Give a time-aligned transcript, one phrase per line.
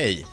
[0.00, 0.26] Hej!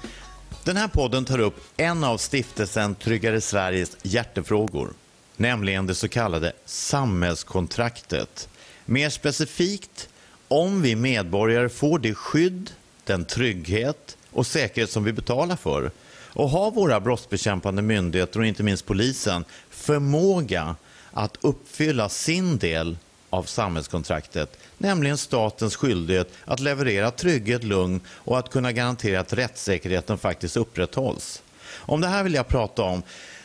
[0.64, 4.90] Den här podden tar upp en av stiftelsen Tryggare Sveriges hjärtefrågor,
[5.38, 8.50] nämligen det så kallade samhällskontraktet.
[8.86, 10.10] Mer specifikt,
[10.48, 12.72] om vi medborgare får det skydd,
[13.04, 15.92] den trygghet och säkerhet som vi betalar för
[16.34, 20.76] och har våra brottsbekämpande myndigheter och inte minst polisen förmåga
[21.12, 22.98] att uppfylla sin del
[23.30, 30.18] av samhällskontraktet, nämligen statens skyldighet att leverera trygghet, lugn och att kunna garantera att rättssäkerheten
[30.18, 31.42] faktiskt upprätthålls.
[31.76, 33.04] Om det här vill jag prata om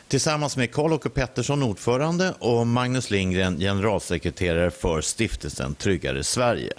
[0.09, 6.73] tillsammans med Karl-Åke Pettersson, ordförande och Magnus Lindgren, generalsekreterare för stiftelsen Tryggare Sverige.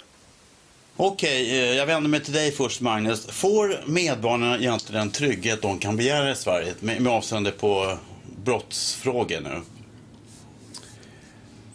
[0.96, 3.26] Okej, eh, jag vänder mig till dig först Magnus.
[3.26, 7.98] Får medborgarna egentligen den trygghet de kan begära i Sverige med, med avseende på
[8.44, 9.60] brottsfrågor nu?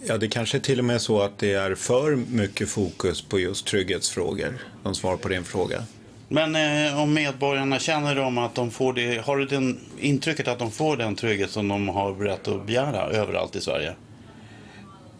[0.05, 3.39] Ja, det kanske är till och med så att det är för mycket fokus på
[3.39, 4.57] just trygghetsfrågor.
[4.83, 5.83] som svar på din fråga.
[6.27, 10.59] Men eh, om medborgarna känner de att de får det, har du det intrycket att
[10.59, 13.95] de får den trygghet som de har rätt att begära överallt i Sverige?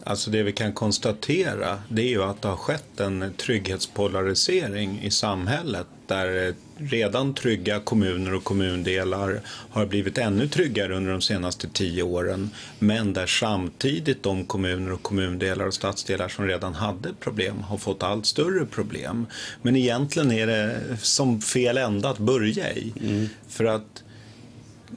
[0.04, 5.10] Alltså det vi kan konstatera det är ju att det har skett en trygghetspolarisering i
[5.10, 12.02] samhället där redan trygga kommuner och kommundelar har blivit ännu tryggare under de senaste tio
[12.02, 12.50] åren.
[12.78, 18.02] Men där samtidigt de kommuner och kommundelar och stadsdelar som redan hade problem har fått
[18.02, 19.26] allt större problem.
[19.62, 22.92] Men egentligen är det som fel ända att börja i.
[23.00, 23.28] Mm.
[23.48, 24.02] För att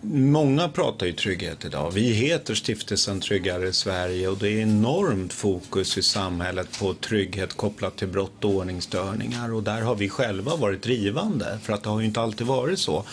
[0.06, 1.92] Många pratar ju trygghet idag.
[1.92, 7.98] Vi heter Stiftelsen Tryggare Sverige och det är enormt fokus i samhället på trygghet kopplat
[7.98, 12.00] till brott och ordningsstörningar och där har vi själva varit drivande för att det har
[12.00, 13.06] ju inte alltid varit så.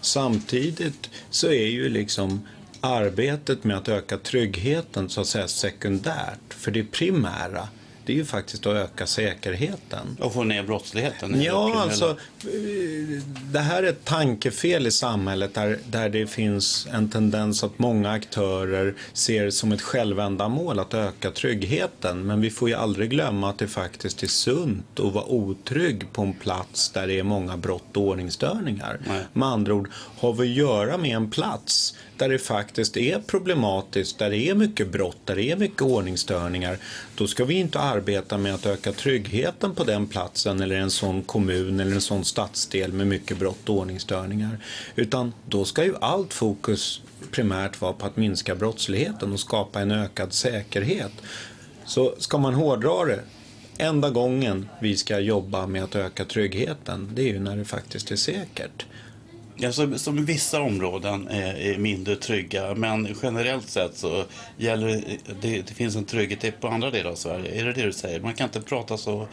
[0.00, 2.46] Samtidigt så är ju liksom
[2.80, 7.68] arbetet med att öka tryggheten så att säga sekundärt för det primära
[8.06, 10.16] det är ju faktiskt att öka säkerheten.
[10.20, 11.42] Och få ner brottsligheten?
[11.42, 12.16] Ja, alltså
[13.52, 18.10] det här är ett tankefel i samhället där, där det finns en tendens att många
[18.10, 22.26] aktörer ser som ett självändamål att öka tryggheten.
[22.26, 26.22] Men vi får ju aldrig glömma att det faktiskt är sunt att vara otrygg på
[26.22, 29.00] en plats där det är många brott och ordningsstörningar.
[29.08, 29.24] Nej.
[29.32, 34.18] Med andra ord, har vi att göra med en plats där det faktiskt är problematiskt,
[34.18, 36.78] där det är mycket brott, där det är mycket ordningsstörningar,
[37.14, 41.22] då ska vi inte arbeta med att öka tryggheten på den platsen eller en sån
[41.22, 44.58] kommun eller en sån stadsdel med mycket brott och ordningsstörningar.
[44.96, 49.90] Utan då ska ju allt fokus primärt vara på att minska brottsligheten och skapa en
[49.90, 51.12] ökad säkerhet.
[51.86, 53.20] Så ska man hårdra det,
[53.78, 58.10] enda gången vi ska jobba med att öka tryggheten, det är ju när det faktiskt
[58.10, 58.86] är säkert.
[59.62, 64.24] Alltså, som, vissa områden är, är, mindre trygga, men generellt sett så
[64.56, 65.02] gäller
[65.40, 67.60] det, det finns en trygghet på andra delar av Sverige.
[67.60, 68.20] Är det det du säger?
[68.20, 69.28] Man kan inte prata så,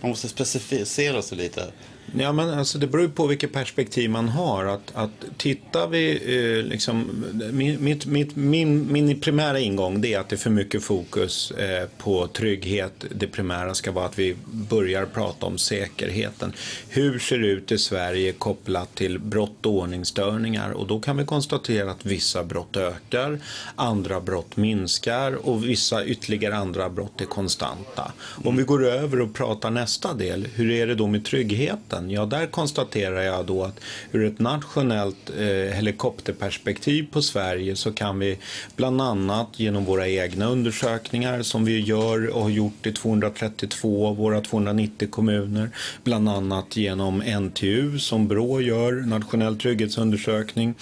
[0.00, 1.72] man måste specificera sig lite.
[2.18, 4.64] Ja, men alltså, det beror på vilket perspektiv man har.
[4.64, 10.28] Att, att tittar vi, eh, liksom, mitt, mitt, min, min primära ingång det är att
[10.28, 13.04] det är för mycket fokus eh, på trygghet.
[13.10, 16.52] Det primära ska vara att vi börjar prata om säkerheten.
[16.88, 20.70] Hur ser det ut i Sverige kopplat till brott och ordningsstörningar?
[20.70, 23.38] Och då kan vi konstatera att vissa brott ökar,
[23.76, 28.12] andra brott minskar och vissa ytterligare andra brott är konstanta.
[28.44, 31.91] Om vi går över och pratar nästa del, hur är det då med tryggheten?
[31.92, 32.10] Världen?
[32.10, 33.80] Ja, där konstaterar jag då att
[34.12, 38.38] ur ett nationellt eh, helikopterperspektiv på Sverige så kan vi
[38.76, 44.16] bland annat genom våra egna undersökningar som vi gör och har gjort i 232 av
[44.16, 45.70] våra 290 kommuner,
[46.04, 50.74] bland annat genom NTU som Brå gör, nationell trygghetsundersökning,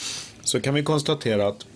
[0.42, 1.66] så kan vi konstatera att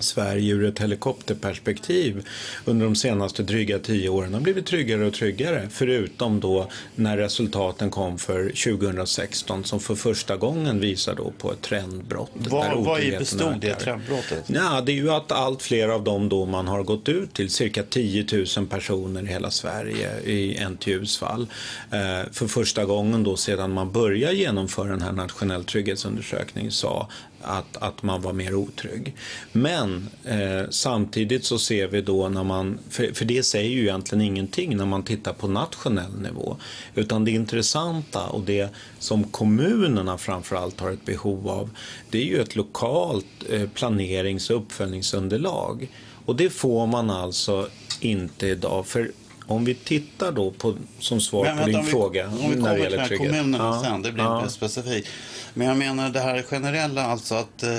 [0.00, 2.28] Sverige ur ett helikopterperspektiv
[2.64, 5.68] under de senaste dryga tio åren har blivit tryggare och tryggare.
[5.70, 11.62] Förutom då när resultaten kom för 2016 som för första gången visar då på ett
[11.62, 12.30] trendbrott.
[12.34, 14.44] Vad, vad bestod det trendbrottet?
[14.46, 17.50] Ja, det är ju att allt fler av dem då man har gått ut till,
[17.50, 18.26] cirka 10
[18.56, 21.46] 000 personer i hela Sverige i NTUs fall,
[21.90, 27.08] eh, för första gången då sedan man började genomföra den här nationell trygghetsundersökningen sa
[27.42, 29.14] att, att man var mer otrygg.
[29.52, 34.22] Men eh, samtidigt så ser vi då när man, för, för det säger ju egentligen
[34.24, 36.56] ingenting när man tittar på nationell nivå.
[36.94, 41.70] Utan det intressanta och det som kommunerna framförallt har ett behov av,
[42.10, 45.88] det är ju ett lokalt eh, planerings och uppföljningsunderlag.
[46.24, 47.68] Och det får man alltså
[48.00, 48.86] inte idag.
[48.86, 49.12] För
[49.50, 52.42] om vi tittar då på, som svar Men på vänta, din vi, fråga Om vi
[52.42, 53.30] när kommer det till gäller här trygghet.
[53.30, 54.40] kommunerna Ja, sen, det blir ja.
[54.40, 55.08] mer specifikt.
[55.54, 57.78] Men jag menar det här generella, alltså att eh,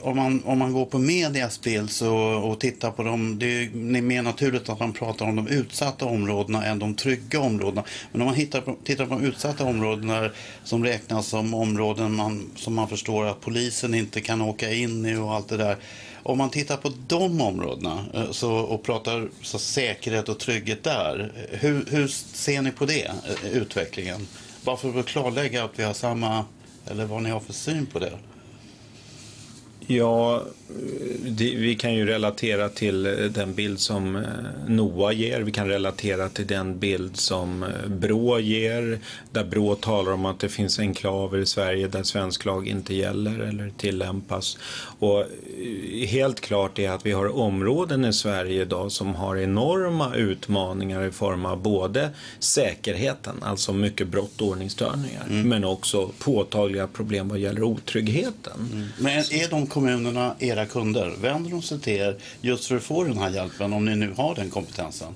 [0.00, 3.60] om, man, om man går på medias bild så, och tittar på dem, det är
[3.60, 3.70] ju
[4.02, 7.84] mer naturligt att man pratar om de utsatta områdena än de trygga områdena.
[8.12, 10.30] Men om man hittar på, tittar på de utsatta områdena
[10.64, 15.16] som räknas som områden man, som man förstår att polisen inte kan åka in i
[15.16, 15.76] och allt det där.
[16.22, 21.32] Om man tittar på de områdena eh, så, och pratar så säkerhet och trygghet där,
[21.36, 24.26] eh, hur, hur ser ni på det, eh, utvecklingen?
[24.64, 26.44] Bara för att klarlägga att vi har samma,
[26.86, 28.12] eller vad ni har för syn på det.
[29.86, 30.59] Ja, det,
[31.36, 34.22] vi kan ju relatera till eh, den bild som eh,
[34.66, 35.40] NOA ger.
[35.40, 38.98] Vi kan relatera till den bild som eh, Brå ger.
[39.30, 43.38] Där Brå talar om att det finns enklaver i Sverige där svensk lag inte gäller
[43.38, 44.58] eller tillämpas.
[44.98, 45.26] Och eh,
[46.08, 51.10] helt klart är att vi har områden i Sverige idag som har enorma utmaningar i
[51.10, 57.62] form av både säkerheten, alltså mycket brott och ordningsstörningar, men också påtagliga problem vad gäller
[57.62, 58.88] otryggheten.
[58.98, 61.12] Men är de kommunerna era kunder?
[61.20, 64.12] Vänder de sig till er just för att få den här hjälpen om ni nu
[64.16, 65.14] har den kompetensen?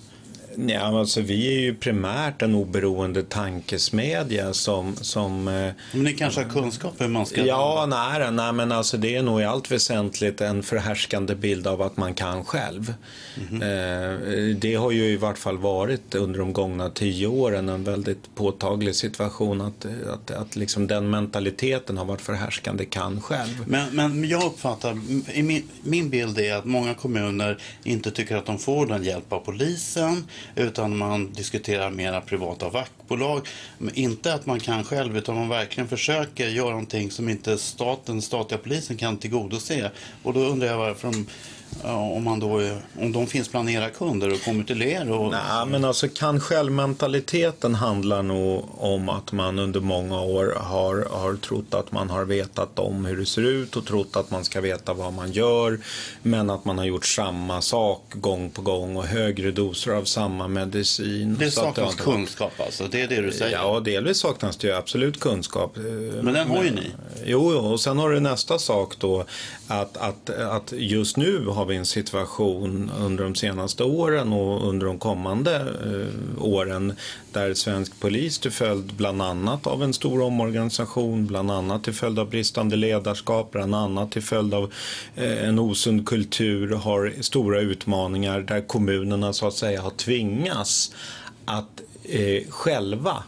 [0.56, 4.97] Ja, alltså, vi är ju primärt en oberoende tankesmedja som...
[4.97, 7.47] som eh, Men ni kanske har kunskap hur man ska...
[7.47, 11.83] ja, nej, nej, men alltså, det är nog i allt väsentligt en förhärskande bild av
[11.83, 12.95] att man kan själv.
[13.53, 18.35] Eh, det har ju i vart fall varit under de gångna tio åren en väldigt
[18.35, 23.65] påtaglig situation att, att, att liksom den mentaliteten har varit förhärskande kan själv.
[23.67, 24.95] Men, men jag uppfattar,
[25.43, 29.39] min, min bild är att många kommuner inte tycker att de får den hjälp av
[29.39, 30.25] polisen
[30.56, 33.49] utan man diskuterar mera privata vaktbolag.
[33.79, 38.23] Men inte att man kan själv utan man verkligen försöker göra någonting som inte staten,
[38.23, 39.91] statliga polisen kan tillgodose.
[40.23, 41.26] Och då undrar jag varför de,
[41.82, 42.61] om, man då,
[43.00, 45.11] om de finns bland era kunder och kommer till er.
[45.11, 51.06] Och, Nej, men alltså kan självmentaliteten handlar nog om att man under många år har,
[51.11, 54.44] har trott att man har vetat om hur det ser ut och trott att man
[54.44, 55.79] ska veta vad man gör.
[56.23, 60.49] Men att man har gjort samma sak gång på gång och högre doser av samma
[60.49, 61.37] medicin.
[61.38, 63.56] det saknas varit- kunskap alltså, det är det du säger.
[63.56, 65.76] Ja, delvis saknas det ju absolut kunskap.
[66.23, 66.91] Men den har ju ni.
[67.25, 69.25] Jo, och sen har du nästa sak då
[69.69, 74.87] att, att, att just nu har vi en situation under de senaste åren och under
[74.87, 76.93] de kommande eh, åren
[77.32, 82.19] där svensk polis till följd bland annat av en stor omorganisation, bland annat till följd
[82.19, 84.72] av bristande ledarskap, bland annat till följd av
[85.14, 90.94] eh, en osund kultur har stora utmaningar där kommunerna så att säga har tvingats
[91.44, 93.25] att eh, själva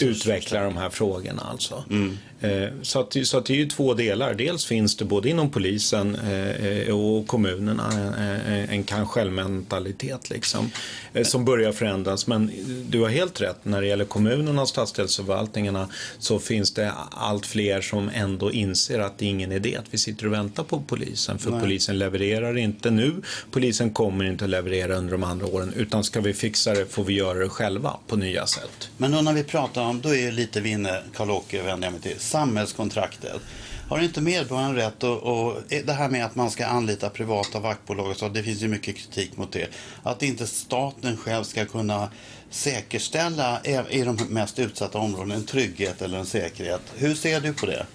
[0.00, 1.42] utveckla de här frågorna.
[1.50, 1.84] Alltså.
[1.90, 2.33] Eh,
[2.82, 4.34] Så, att, så att det är ju två delar.
[4.34, 10.70] Dels finns det både inom polisen eh, och kommunerna eh, en kan självmentalitet liksom,
[11.12, 12.26] eh, som börjar förändras.
[12.26, 12.50] Men
[12.88, 15.88] du har helt rätt, när det gäller kommunerna och stadsdelsförvaltningarna
[16.18, 19.98] så finns det allt fler som ändå inser att det är ingen idé att vi
[19.98, 21.38] sitter och väntar på polisen.
[21.38, 23.12] För polisen levererar inte nu,
[23.50, 25.72] polisen kommer inte att leverera under de andra åren.
[25.76, 28.88] Utan ska vi fixa det får vi göra det själva på nya sätt.
[28.96, 32.02] Men då när vi pratar om, då är lite vi inne, Karl-Åke vänder jag mig
[32.02, 33.40] till, samhällskontraktet.
[33.88, 38.10] Har inte medborgaren rätt och, och det här med att man ska anlita privata vaktbolag
[38.10, 39.68] och så, det finns ju mycket kritik mot det.
[40.02, 42.08] Att inte staten själv ska kunna
[42.50, 43.60] säkerställa
[43.90, 46.80] i de mest utsatta områdena en trygghet eller en säkerhet.
[46.96, 47.86] Hur ser du på det?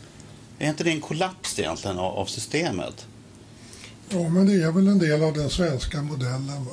[0.59, 3.05] Är inte det en kollaps egentligen av, av systemet?
[4.09, 6.65] Ja, men det är väl en del av den svenska modellen.
[6.65, 6.71] Va?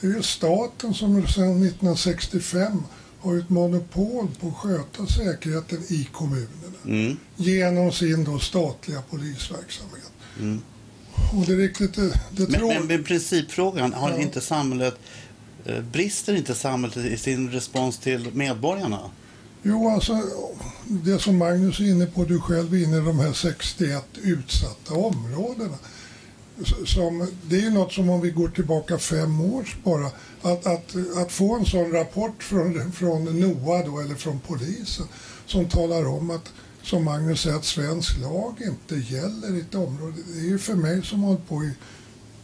[0.00, 2.82] Det är ju staten som sedan 1965
[3.22, 6.08] har ett monopol på att sköta säkerheten i
[7.36, 10.12] genom sin då statliga polisverksamhet.
[11.32, 12.68] Och det är riktigt, det, det Men, tror...
[12.68, 14.18] men, men principfrågan, har Ja.
[14.20, 14.94] inte samhället,
[15.64, 19.00] eh, brister inte samhället i sin respons till medborgarna?
[19.62, 20.22] Jo, alltså
[20.86, 24.94] det som Magnus är inne på, du själv är inne i de här 61 utsatta
[24.94, 25.78] områdena.
[26.86, 30.06] Som, det är något som om vi går tillbaka fem år bara,
[30.42, 35.06] att, att, att få en sån rapport från, från NOA då, eller från polisen
[35.46, 40.16] som talar om att, som Magnus säger, att svensk lag inte gäller i ett område.
[40.34, 41.72] Det är ju för mig som har hållit på i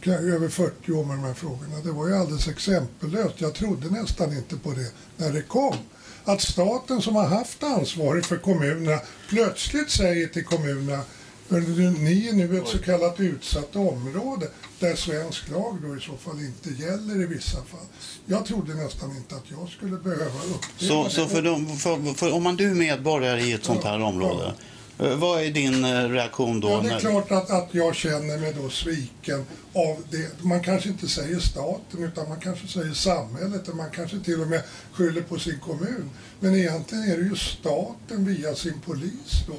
[0.09, 1.79] över 40 år med de här frågorna.
[1.83, 3.41] Det var ju alldeles exempellöst.
[3.41, 5.75] Jag trodde nästan inte på det när det kom.
[6.23, 11.01] Att staten som har haft ansvaret för kommunerna plötsligt säger till kommunerna
[11.49, 14.47] "Hörru du, ni är nu ett så kallat utsatt område
[14.79, 17.85] där svensk lag då i så fall inte gäller i vissa fall.
[18.25, 21.09] Jag trodde nästan inte att jag skulle behöva uppleva Så, det.
[21.09, 24.53] så för, de, för, för om man du är medborgare i ett sånt här område,
[25.01, 26.69] Eh, Vad är din eh, reaktion då?
[26.69, 30.43] Ja, det är när- klart att, att jag känner mig då sviken av det.
[30.43, 34.47] Man kanske inte säger staten utan man kanske säger samhället och man kanske till och
[34.47, 34.61] med
[34.93, 36.09] skyller på sin kommun.
[36.39, 39.53] Men egentligen är det ju staten via sin polis då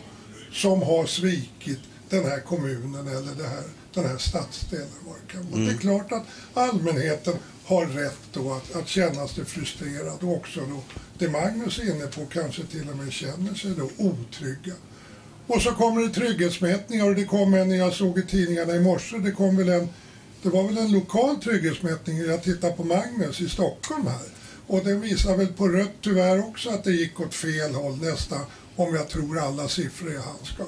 [0.53, 1.79] som har svikit
[2.09, 3.63] den här kommunen eller det här,
[3.95, 4.89] den här stadsdelen.
[5.51, 10.37] Vad det, är klart att allmänheten har rätt då att, att känna sig frustrerad och
[10.37, 10.83] också då
[11.19, 14.75] det Magnus är inne på kanske till och med känner sig då otrygga.
[15.47, 19.19] Och så kommer det trygghetsmätningar och det kom en, jag såg i tidningarna i morse,
[19.19, 19.89] det kom väl en,
[20.43, 24.29] det var väl en lokal trygghetsmätning, jag tittar på Magnus i Stockholm här.
[24.67, 28.41] Och den visar väl på rött tyvärr också att det gick åt fel håll nästan,
[28.81, 30.63] om jag tror alla siffror han ska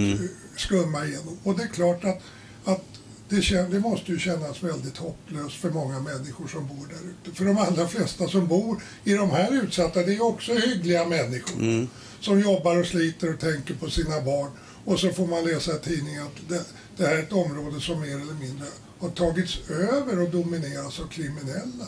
[0.00, 0.20] eh,
[0.56, 1.38] skumma igenom.
[1.42, 2.22] Och det är klart att,
[2.64, 2.84] att
[3.28, 7.36] det, kän, det måste ju kännas väldigt hopplöst för många människor som bor där ute.
[7.36, 11.06] För de allra flesta som bor i de här utsatta, det är ju också hyggliga
[11.06, 11.86] människor
[12.20, 14.50] som jobbar och sliter och tänker på sina barn.
[14.84, 16.64] Och så får man läsa i tidningen att det,
[16.96, 18.66] det här är ett område som mer eller mindre
[18.98, 21.86] har tagits över och domineras av kriminella.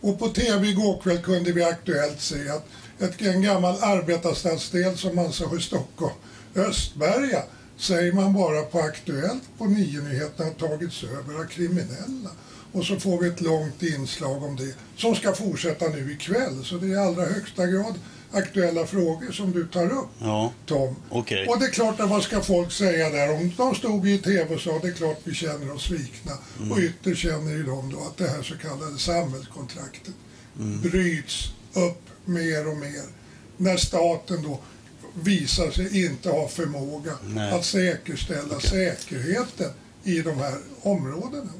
[0.00, 2.66] Och på tv igår kväll kunde vi aktuellt se att
[2.98, 6.14] ett, en gammal arbetarstadsdel som man sa i Stockholm,
[6.54, 7.42] Östberga,
[7.76, 12.30] säger man bara på Aktuellt på nio-nyheterna har tagits över av kriminella.
[12.72, 16.64] Och så får vi ett långt inslag om det som ska fortsätta nu ikväll.
[16.64, 17.94] Så det är i allra högsta grad
[18.32, 20.96] aktuella frågor som du tar upp, Ja, Tom.
[21.10, 21.46] Okej.
[21.46, 23.32] Och det är klart att vad ska folk säga där?
[23.34, 26.32] Om de stod i tv och sa det är klart vi känner oss svikna.
[26.58, 26.72] Mm.
[26.72, 30.14] Och ytterst känner ju de då att det här så kallade samhällskontraktet
[30.60, 30.80] Mm.
[30.80, 33.02] bryts upp mer och mer.
[33.56, 34.60] När staten då
[35.14, 37.52] visar sig inte ha förmåga Nej.
[37.52, 39.70] att säkerställa säkerheten
[40.04, 41.50] i de här områdena.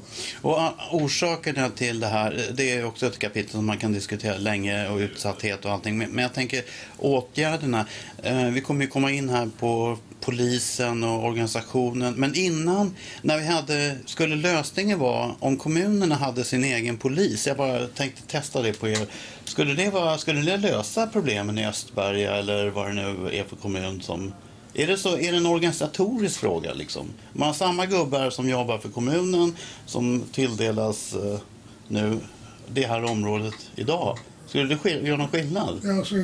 [0.41, 0.59] Och
[0.91, 4.97] orsakerna till det här, det är också ett kapitel som man kan diskutera länge och
[4.97, 5.97] utsatthet och allting.
[5.97, 6.63] Men jag tänker
[6.97, 7.85] åtgärderna.
[8.23, 12.13] Eh, vi kommer ju komma in här på polisen och organisationen.
[12.13, 17.47] Men innan, när vi hade, skulle lösningen vara om kommunerna hade sin egen polis?
[17.47, 19.07] Jag bara tänkte testa det på er.
[19.45, 23.55] Skulle det, vara, skulle det lösa problemen i Östberga eller vad det nu är för
[23.55, 24.33] kommun som
[24.73, 26.73] är det, så, är det en organisatorisk fråga?
[26.73, 27.07] Liksom?
[27.33, 31.39] Man har samma gubbar som jobbar för kommunen som tilldelas eh,
[31.87, 32.19] nu
[32.67, 34.17] det här området idag.
[34.47, 35.79] Skulle det göra någon skillnad?
[35.83, 36.15] Ja, Alltså,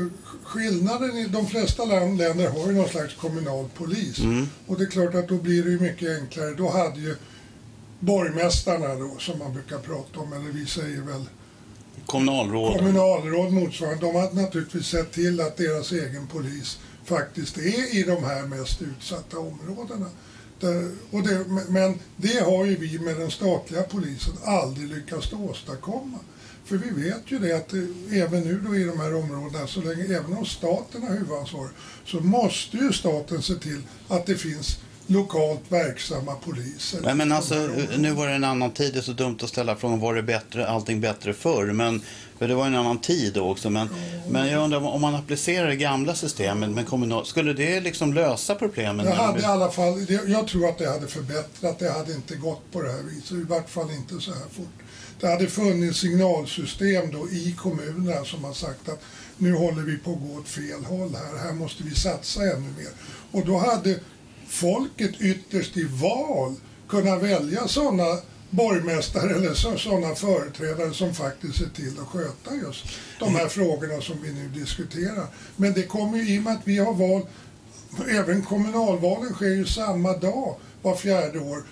[0.44, 4.20] skillnaden i de flesta länder har ju någon slags kommunal polis.
[4.68, 6.54] Och det är klart att då blir det ju mycket enklare.
[6.54, 7.16] Då hade ju
[8.00, 11.26] borgmästarna då, som man brukar prata om, eller vi säger väl
[12.06, 12.78] Kommunalråd?
[12.78, 16.80] kommunalråd motsvarande, de hade naturligtvis sett till att deras egen polis
[17.10, 20.06] faktiskt är i de här mest utsatta områdena.
[20.60, 26.20] Där, och det, men det har ju vi med den statliga polisen aldrig lyckats åstadkomma.
[26.66, 29.82] För vi vet ju det att eh, även nu då i de här områdena, så
[29.82, 31.70] länge, även om staten har huvudansvar,
[32.06, 37.00] så måste ju staten se till att det finns lokalt verksamma poliser.
[37.04, 37.56] Nej, men alltså,
[37.98, 38.94] nu var det en annan tid.
[38.94, 41.66] Det är så dumt att ställa frågan var det bättre, allting bättre förr?
[41.66, 42.02] Men,
[42.40, 43.70] för det var en annan tid då också.
[43.70, 43.90] Men,
[44.30, 47.26] men jag undrar om man applicerar det gamla systemet med kommunal...
[47.26, 49.06] Skulle det liksom lösa problemen?
[49.06, 51.92] Jag när de hade i alla fall, det- jag tror att det hade förbättrat, det
[51.92, 54.74] hade inte gått på det här viset, i vart fall inte så här fort.
[55.20, 59.02] Det hade funnits signalsystem då i kommunerna som har sagt att
[59.38, 62.68] nu håller vi på att gå åt fel håll här, här måste vi satsa ännu
[62.78, 62.90] mer.
[63.32, 64.00] Och då hade
[64.48, 66.56] folket ytterst i val
[66.90, 68.18] kunnat välja sådana
[68.50, 72.86] borgmästare eller så- sådana företrädare som faktiskt ser till att sköta just
[73.20, 75.28] de här frågorna som vi nu diskuterar.
[75.56, 77.22] Men det kommer ju i och med att vi har val
[78.10, 81.64] Även kommunalvalen sker ju samma dag var fjärde år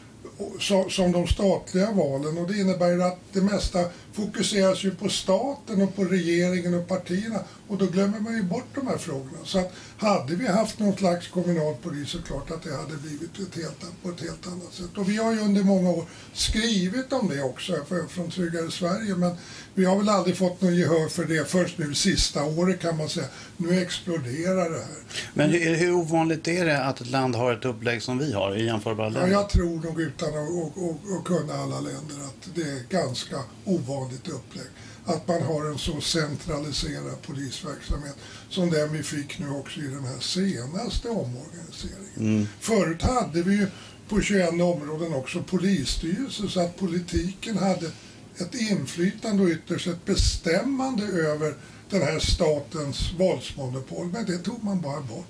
[0.59, 5.09] så- som de statliga valen och det innebär ju att det mesta fokuseras ju på
[5.09, 9.37] staten och på regeringen och partierna och då glömmer man ju bort de här frågorna.
[9.43, 13.39] Så att hade vi haft någon slags kommunal polis så klart att det hade blivit
[13.39, 14.97] ett helt, på ett helt annat sätt.
[14.97, 19.15] Och vi har ju under många år skrivit om det också för, från Tryggare Sverige
[19.15, 19.35] men
[19.73, 23.09] vi har väl aldrig fått någon gehör för det först nu sista året kan man
[23.09, 23.25] säga.
[23.57, 24.97] Nu exploderar det här.
[25.33, 28.55] Men hur, hur ovanligt är det att ett land har ett upplägg som vi har
[28.55, 29.31] i jämförbara Ja, länder?
[29.31, 33.37] jag tror nog utan att och, och, och kunna alla länder att det är ganska
[33.65, 34.67] ovanligt upplägg.
[35.07, 38.15] Att man har en så centraliserad polisverksamhet
[38.49, 42.47] som den vi fick nu också i den här senaste omorganiseringen.
[42.59, 43.67] Förut hade vi ju
[44.09, 47.91] på 21 områden också polisstyrelse så att politiken hade
[48.37, 51.53] ett inflytande och ytterst ett bestämmande över
[51.89, 54.07] den här statens våldsmonopol.
[54.07, 55.27] Men det tog man bara bort.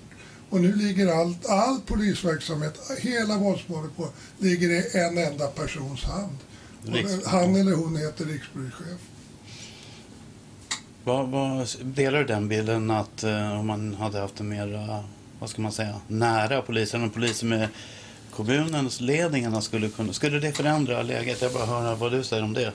[0.50, 6.36] Och nu ligger allt, all polisverksamhet, hela våldsmonopolet, ligger i en enda persons hand.
[7.24, 9.00] Han eller hon heter rikspolischef.
[11.08, 15.00] Vad, vad, delar du den bilden att eh, om man hade haft en mer eh,
[15.38, 17.02] vad ska man säga, nära polisen.
[17.02, 17.68] En polis med
[18.30, 21.42] kommunens ledningarna skulle kunna, skulle det förändra läget?
[21.42, 22.72] Jag bara höra vad du säger om det.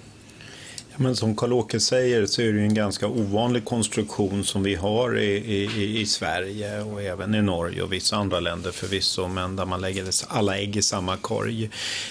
[0.96, 5.20] Ja, men som Karl-Åke säger så är det en ganska ovanlig konstruktion som vi har
[5.20, 9.66] i, i, i Sverige och även i Norge och vissa andra länder förvisso, men där
[9.66, 11.70] man lägger alla ägg i samma korg.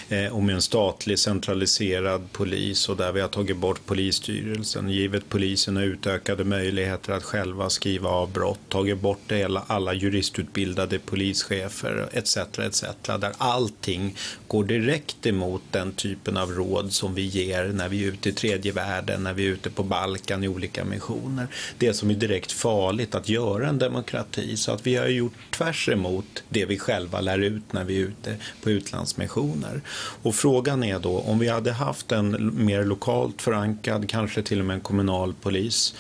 [0.09, 5.29] Eh, och med en statlig centraliserad polis och där vi har tagit bort polisstyrelsen, givet
[5.29, 12.37] polisen utökade möjligheter att själva skriva av brott, tagit bort alla, alla juristutbildade polischefer etc.
[12.37, 12.85] etc.
[13.07, 18.09] Där allting går direkt emot den typen av råd som vi ger när vi är
[18.09, 21.47] ute i tredje världen, när vi är ute på Balkan i olika missioner.
[21.79, 24.57] Det som är direkt farligt att göra en demokrati.
[24.57, 28.05] Så att vi har gjort tvärs emot det vi själva lär ut när vi är
[28.05, 29.81] ute på utlandsmissioner.
[30.23, 34.67] Och frågan är då om vi hade haft en mer lokalt förankrad, kanske till och
[34.67, 35.95] med en kommunal polis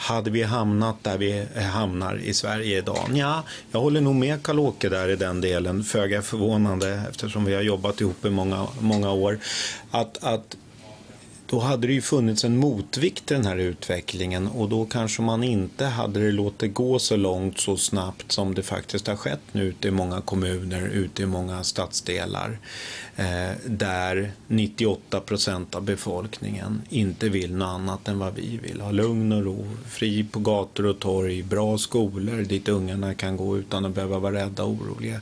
[0.00, 3.10] hade vi hamnat där vi hamnar i Sverige idag?
[3.14, 7.62] Ja, jag håller nog med Karl-Åke där i den delen, föga förvånande eftersom vi har
[7.62, 9.38] jobbat ihop i många, många år.
[9.90, 10.56] Att, att
[11.50, 15.44] då hade det ju funnits en motvikt till den här utvecklingen och då kanske man
[15.44, 19.64] inte hade det låtit gå så långt så snabbt som det faktiskt har skett nu
[19.64, 22.58] ute i många kommuner, ute i många stadsdelar
[23.16, 28.80] eh, där 98 procent av befolkningen inte vill något annat än vad vi vill.
[28.80, 33.58] Ha lugn och ro, fri på gator och torg, bra skolor dit ungarna kan gå
[33.58, 35.20] utan att behöva vara rädda och oroliga.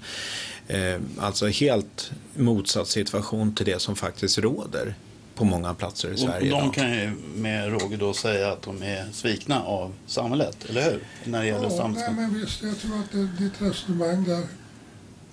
[0.66, 4.94] Eh, alltså helt motsatt situation till det som faktiskt råder
[5.38, 6.52] på många platser i Sverige.
[6.52, 10.90] Och de kan ju med råge då säga att de är svikna av samhället, eller
[10.90, 11.02] hur?
[11.24, 14.46] När det gäller ja, nej, men visst, jag tror att det, ditt resonemang där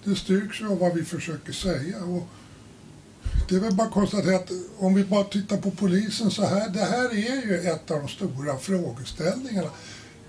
[0.03, 2.03] det styrks av vad vi försöker säga.
[2.03, 2.27] Och
[3.50, 6.69] det är väl bara att konstatera att om vi bara tittar på polisen så här,
[6.69, 9.69] det här är ju ett av de stora frågeställningarna.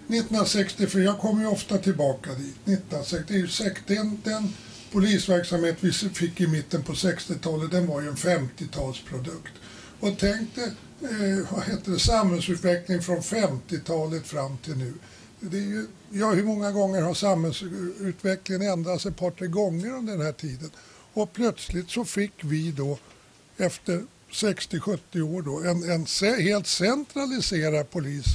[0.08, 4.52] 1964, jag kommer ju ofta tillbaka dit, 1960, den, den
[4.92, 9.52] polisverksamhet vi fick i mitten på 60-talet, den var ju en 50-talsprodukt.
[10.00, 10.72] Och tänk dig
[11.02, 14.92] eh, vad heter det, samhällsutveckling från 50-talet fram till nu.
[15.40, 20.12] Det är ju, ja, hur många gånger har samhällsutvecklingen ändrats ett par, tre gånger under
[20.12, 20.70] den här tiden?
[21.12, 22.98] Och plötsligt så fick vi då
[23.56, 26.06] efter 60-70 år då en, en
[26.42, 28.26] helt centraliserad polis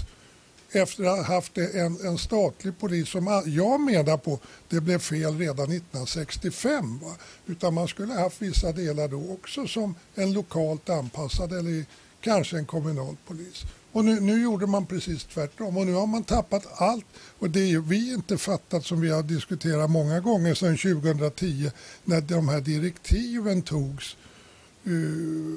[0.72, 5.38] efter att ha haft en, en statlig polis som jag menar på det blev fel
[5.38, 7.00] redan 1965.
[7.00, 7.16] Va?
[7.46, 11.86] Utan man skulle ha haft vissa delar då också som en lokalt anpassad eller
[12.22, 13.64] kanske en kommunal polis.
[13.92, 17.06] Och nu, nu, gjorde man precis tvärtom och nu har man tappat allt.
[17.40, 21.72] Och det är vi inte fattat som vi har diskuterat många gånger sedan 2010
[22.04, 24.31] när de här direktiven togs Eh,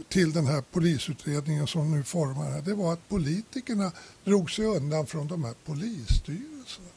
[0.09, 3.93] till den här polisutredningen som nu formar här, det var att politikerna
[4.25, 6.89] drog sig undan från de här polisstyrelserna.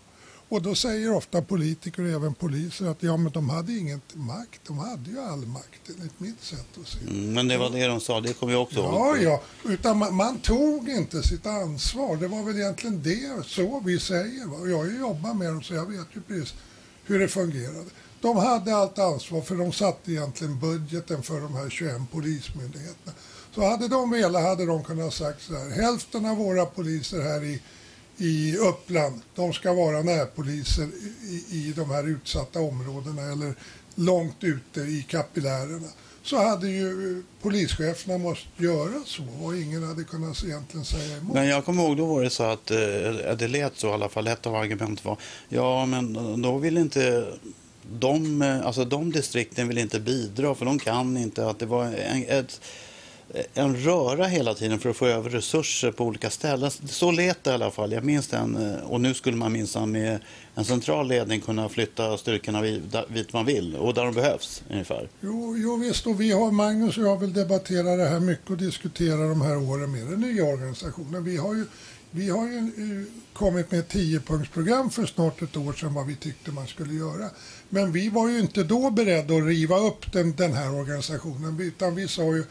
[0.50, 4.62] Och då säger ofta politiker och även poliser att ja, men de hade ingen makt.
[4.68, 7.88] De hade ju all makt enligt mitt sätt att se mm, Men det var det
[7.88, 8.94] de sa, det kommer jag också ihåg.
[8.94, 12.16] Ja, ja, utan man, man, tog inte sitt ansvar.
[12.16, 14.70] Det var väl egentligen det, så vi säger.
[14.70, 16.54] Jag har ju jobbat med dem så jag vet ju precis
[17.06, 17.86] hur det fungerade.
[18.22, 23.14] De hade allt ansvar för de satte egentligen budgeten för de här 21 polismyndigheterna.
[23.56, 27.44] Så hade de velat hade de kunnat sagt så här, hälften av våra poliser här
[27.44, 27.62] i,
[28.18, 30.90] i Uppland, de ska vara närpoliser
[31.24, 33.56] i, i de här utsatta områdena eller
[33.96, 35.88] långt ute i kapillärerna
[36.24, 41.34] så hade ju polischeferna måste göra så och ingen hade kunnat egentligen säga emot.
[41.34, 42.78] Men jag kommer ihåg då var det så att eh,
[43.38, 44.28] det lät så i alla fall.
[44.28, 45.18] Ett av argumenten var
[45.50, 47.28] ja men då vill inte
[47.92, 51.48] de, eh, alltså de distrikten vill inte bidra för de kan inte.
[51.48, 52.62] Att det var en, ett,
[53.54, 56.72] en röra hela tiden för att få över resurser på olika ställen.
[56.72, 57.92] Så lät det i alla fall.
[57.92, 58.56] Jag minns den.
[58.56, 60.20] Eh, och nu skulle man minsann med
[60.56, 62.62] en central ledning kunna flytta styrkorna
[63.10, 65.10] dit man vill och där de behövs ungefär.
[65.22, 68.58] Jo, jo visst, och vi har, Magnus och jag vill debattera det här mycket och
[68.58, 71.24] diskutera de här åren med den nya organisationen.
[71.24, 71.66] Vi har ju
[72.12, 76.16] vi har ju eh, kommit med ett tiopunktsprogram för snart ett år sedan vad vi
[76.16, 77.30] tyckte man skulle göra.
[77.70, 81.96] Men vi var ju inte då beredda att riva upp den, den här organisationen utan
[81.96, 82.44] vi sa ju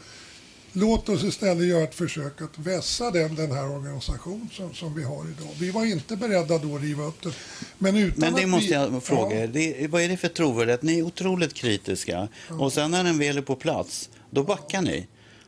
[0.73, 5.03] låt oss istället göra ett försök att vässa den, den här organisationen som, som vi
[5.03, 5.49] har idag.
[5.59, 7.31] Vi var inte beredda då att riva upp den.
[7.77, 9.47] Men, utan Men det måste vi, jag fråga ja.
[9.47, 10.81] det, Vad är det för trovärdighet?
[10.81, 12.55] Ni är otroligt kritiska ja.
[12.55, 15.07] och sen när den väl är på plats, då backar ni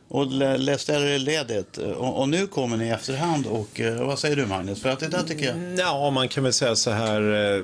[0.10, 0.28] och
[0.60, 1.78] läste er ledigt.
[1.78, 3.46] Och, och, nu kommer ni i efterhand.
[3.46, 4.82] Och, eh, vad säger du, Magnus?
[4.82, 5.56] För att det där tycker jag...
[5.56, 7.22] Mm, ja, man kan väl säga så här.
[7.56, 7.64] Eh,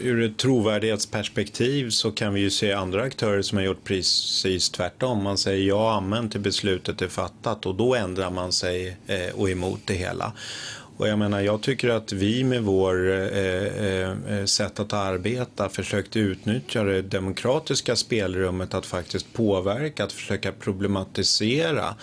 [0.00, 5.22] ur ett trovärdighetsperspektiv så kan vi ju se andra aktörer som har gjort precis tvärtom.
[5.22, 8.96] Man säger ja, amen till beslutet är fattat och då ändrar man sig
[9.34, 10.32] och och emot det hela.
[10.96, 15.68] Och jag menar, jag tycker att vi med vår eh, eh, eh, sätt att arbeta
[15.68, 21.94] försökte utnyttja det demokratiska spelrummet att faktiskt påverka, att försöka problematisera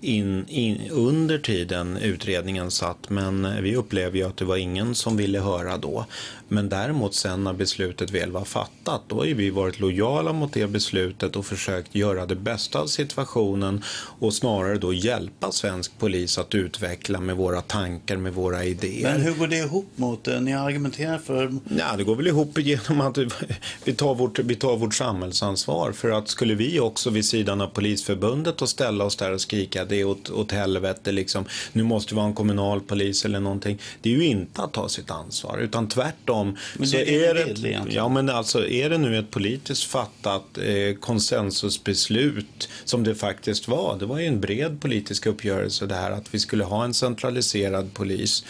[0.00, 3.10] in, in, under tiden utredningen satt.
[3.10, 6.06] Men eh, vi upplever ju att det var ingen som ville höra då.
[6.48, 10.66] Men däremot sen när beslutet väl var fattat, då har vi varit lojala mot det
[10.66, 13.82] beslutet och försökt göra det bästa av situationen
[14.18, 19.12] och snarare då hjälpa svensk polis att utveckla med våra tankar, med våra idéer.
[19.12, 21.54] Men hur går det ihop mot, ni argumenterar för?
[21.78, 23.18] Ja, det går väl ihop genom att
[23.84, 25.92] vi tar, vårt, vi tar vårt samhällsansvar.
[25.92, 29.84] För att skulle vi också vid sidan av Polisförbundet och ställa oss där och skrika
[29.84, 33.78] det är åt, åt helvete liksom, nu måste vi ha en kommunal polis eller någonting.
[34.02, 36.56] Det är ju inte att ta sitt ansvar, utan tvärtom om.
[36.76, 40.58] Men det är, det vill, det, ja, men alltså är det nu ett politiskt fattat
[40.58, 43.96] eh, konsensusbeslut som det faktiskt var.
[43.98, 47.94] Det var ju en bred politisk uppgörelse det här att vi skulle ha en centraliserad
[47.94, 48.44] polis.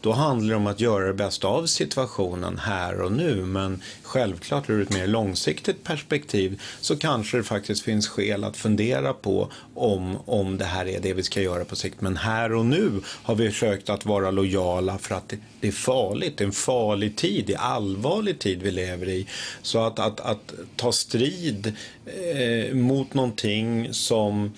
[0.00, 3.34] Då handlar det om att göra det bästa av situationen här och nu.
[3.34, 9.12] Men självklart ur ett mer långsiktigt perspektiv så kanske det faktiskt finns skäl att fundera
[9.12, 12.00] på om, om det här är det vi ska göra på sikt.
[12.00, 15.72] Men här och nu har vi försökt att vara lojala för att det, det är
[15.72, 16.36] farligt.
[16.36, 19.26] Det är en farlig tid, det är allvarlig tid vi lever i.
[19.62, 21.72] Så att, att, att ta strid
[22.06, 24.52] eh, mot någonting som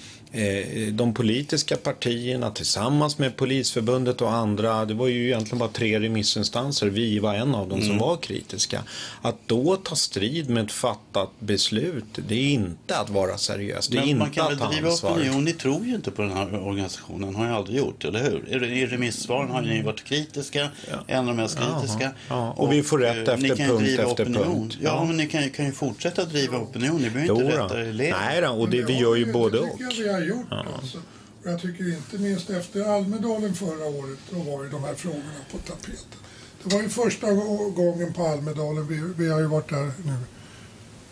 [0.92, 6.87] de politiska partierna tillsammans med Polisförbundet och andra, det var ju egentligen bara tre remissinstanser,
[6.87, 7.88] vi var en av dem mm.
[7.88, 8.83] som var kritiska.
[9.23, 13.88] Att då ta strid med ett fattat beslut, det är inte att vara seriös.
[13.88, 16.33] Det är Men inte man kan väl driva opinion, ni tror ju inte på den
[16.33, 18.64] här organisationen, har ni aldrig gjort, eller hur?
[18.64, 20.97] I remissvaren har ni varit kritiska, ja.
[21.07, 22.11] en av de mest kritiska.
[22.29, 22.51] Ja.
[22.51, 24.45] Och, och, vi får rätt eh, efter punkt efter opinion.
[24.45, 24.77] punkt.
[24.81, 27.92] Ja, ja, men ni kan, kan ju fortsätta driva opinion, ni behöver inte rätta er
[27.92, 29.79] Nej då, och det, vi gör ju både och
[30.25, 30.47] gjort.
[30.51, 30.67] Ja.
[30.77, 30.99] Alltså.
[31.43, 35.41] Och jag tycker inte minst efter Almedalen förra året, då var ju de här frågorna
[35.53, 36.19] på tapeten.
[36.65, 37.33] Det var ju första
[37.71, 40.17] gången på Almedalen, vi, vi har ju varit där nu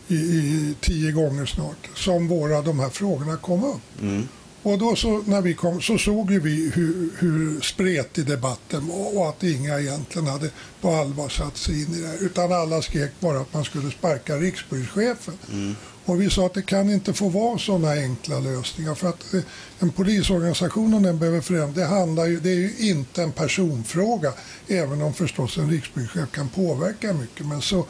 [0.09, 4.03] i, i, tio gånger snart, som våra de här frågorna kom upp.
[4.03, 4.29] Mm.
[4.63, 9.19] Och då så, när vi kom så såg ju vi hur, hur spretig debatten var
[9.19, 13.11] och att inga egentligen hade på allvar satt sig in i det Utan alla skrek
[13.21, 15.35] bara att man skulle sparka rikspolischefen.
[15.53, 15.77] Mm.
[16.05, 19.41] Och vi sa att det kan inte få vara sådana enkla lösningar för att eh,
[19.79, 24.33] en polisorganisation om den behöver förändras, det, handlar ju, det är ju inte en personfråga.
[24.69, 27.47] Även om förstås en rikspolischef kan påverka mycket.
[27.47, 27.87] Men så,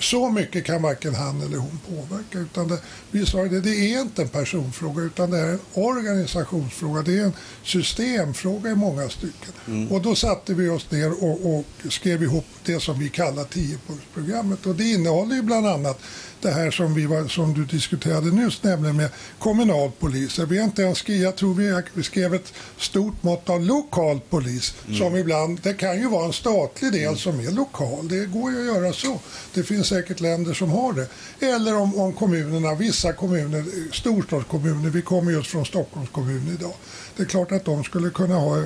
[0.00, 2.38] så mycket kan varken han eller hon påverka.
[2.38, 2.78] Utan det,
[3.10, 7.02] vi sa att det, det är inte en personfråga utan det är en organisationsfråga.
[7.02, 7.32] Det är en
[7.64, 9.52] systemfråga i många stycken.
[9.66, 9.92] Mm.
[9.92, 14.66] Och då satte vi oss ner och, och skrev ihop det som vi kallar tiopunktsprogrammet.
[14.66, 16.00] Och det innehåller ju bland annat
[16.42, 20.46] det här som, vi var, som du diskuterade nyss, nämligen med kommunalpoliser.
[20.46, 21.54] Vi har inte ens jag tror
[21.94, 24.98] vi skrev ett stort mått av lokal polis mm.
[24.98, 27.16] som ibland, det kan ju vara en statlig del mm.
[27.16, 28.08] som är lokal.
[28.08, 29.20] Det går ju att göra så.
[29.54, 31.06] Det finns säkert länder som har det.
[31.46, 36.74] Eller om, om kommunerna, vissa kommuner, storstadskommuner, vi kommer just från Stockholms kommun idag.
[37.16, 38.64] Det är klart att de skulle kunna ha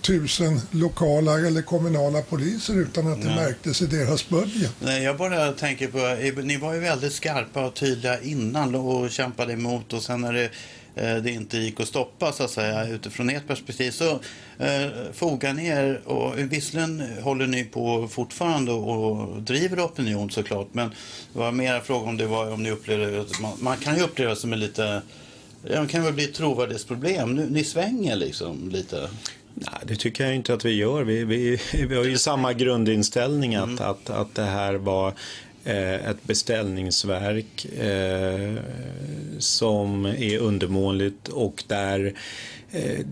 [0.00, 3.36] tusen lokala eller kommunala poliser utan att det Nej.
[3.36, 4.72] märktes i deras budget.
[4.80, 9.52] Nej, jag bara tänker på, ni var ju väldigt skarpa och tydliga innan och kämpade
[9.52, 10.50] emot och sen när det,
[10.94, 14.10] eh, det inte gick att stoppa så att säga utifrån ert perspektiv så
[14.58, 20.88] eh, fogar ni er och visserligen håller ni på fortfarande och driver opinion såklart men
[21.32, 24.30] det var mer fråga om det var om ni upplevde, man, man kan ju uppleva
[24.30, 25.02] det som en lite
[25.66, 27.34] det kan väl bli ett trovärdighetsproblem.
[27.34, 29.08] Ni svänger liksom lite.
[29.54, 31.04] Nej, det tycker jag inte att vi gör.
[31.04, 33.90] Vi, vi, vi har ju samma grundinställning att, mm.
[33.90, 35.12] att, att det här var
[35.64, 38.54] eh, ett beställningsverk eh,
[39.38, 42.14] som är undermåligt och där
[42.70, 43.06] eh,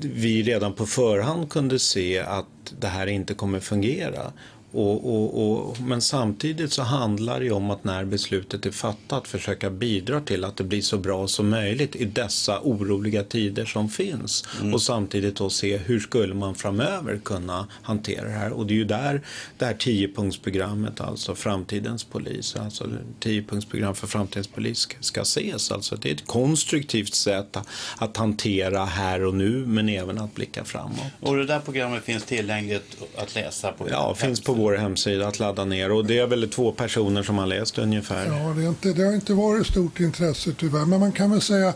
[0.00, 4.32] vi redan på förhand kunde se att det här inte kommer fungera.
[4.72, 9.70] Och, och, och, men samtidigt så handlar det om att när beslutet är fattat försöka
[9.70, 14.44] bidra till att det blir så bra som möjligt i dessa oroliga tider som finns.
[14.60, 14.74] Mm.
[14.74, 18.52] Och samtidigt då se hur skulle man framöver kunna hantera det här.
[18.52, 19.22] Och det är ju där
[19.58, 22.88] det här tiopunktsprogrammet, alltså framtidens polis, alltså
[23.20, 25.70] tiopunktsprogram för framtidens polis ska ses.
[25.70, 27.56] Alltså det är ett konstruktivt sätt
[27.96, 30.98] att hantera här och nu men även att blicka framåt.
[31.20, 33.88] Och det där programmet finns tillgängligt att läsa på?
[33.90, 35.92] Ja, finns på vår hemsida att ladda ner.
[35.92, 38.26] Och det är väl två personer som har läst ungefär.
[38.26, 40.84] Ja, det, inte, det har inte varit stort intresse tyvärr.
[40.84, 41.74] Men man kan väl säga,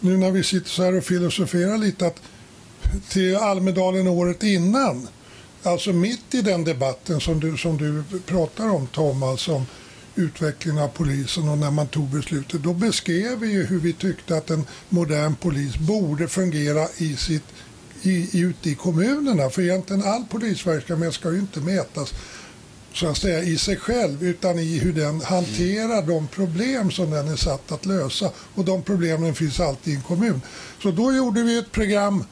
[0.00, 2.20] nu när vi sitter så här och filosoferar lite, att
[3.08, 5.08] till Almedalen året innan,
[5.62, 9.66] alltså mitt i den debatten som du, som du pratar om Tom, alltså om
[10.14, 14.36] utvecklingen av polisen och när man tog beslutet, då beskrev vi ju hur vi tyckte
[14.36, 17.44] att en modern polis borde fungera i sitt
[18.02, 19.50] i, ute i kommunerna.
[19.50, 22.14] För egentligen all polisverksamhet ska ju inte mätas
[22.94, 27.28] så att säga i sig själv utan i hur den hanterar de problem som den
[27.28, 28.30] är satt att lösa.
[28.54, 30.40] Och de problemen finns alltid i en kommun.
[30.82, 32.24] Så då gjorde vi ett program,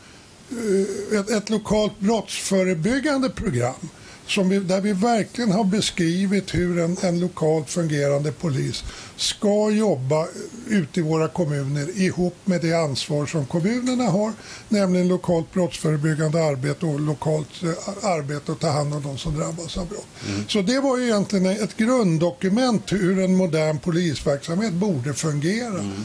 [0.51, 3.89] eh, ett, ett lokalt brottsförebyggande program
[4.31, 8.85] som vi, där vi verkligen har beskrivit hur en, en lokalt fungerande polis
[9.17, 10.27] ska jobba
[10.69, 14.33] ute i våra kommuner ihop med det ansvar som kommunerna har,
[14.69, 19.79] nämligen lokalt brottsförebyggande arbete och lokalt eh, arbete att ta hand om de som drabbas
[19.79, 20.07] av brott.
[20.29, 20.49] Mm.
[20.49, 25.79] Så det var ju egentligen ett grunddokument hur en modern polisverksamhet borde fungera.
[25.79, 26.05] Mm.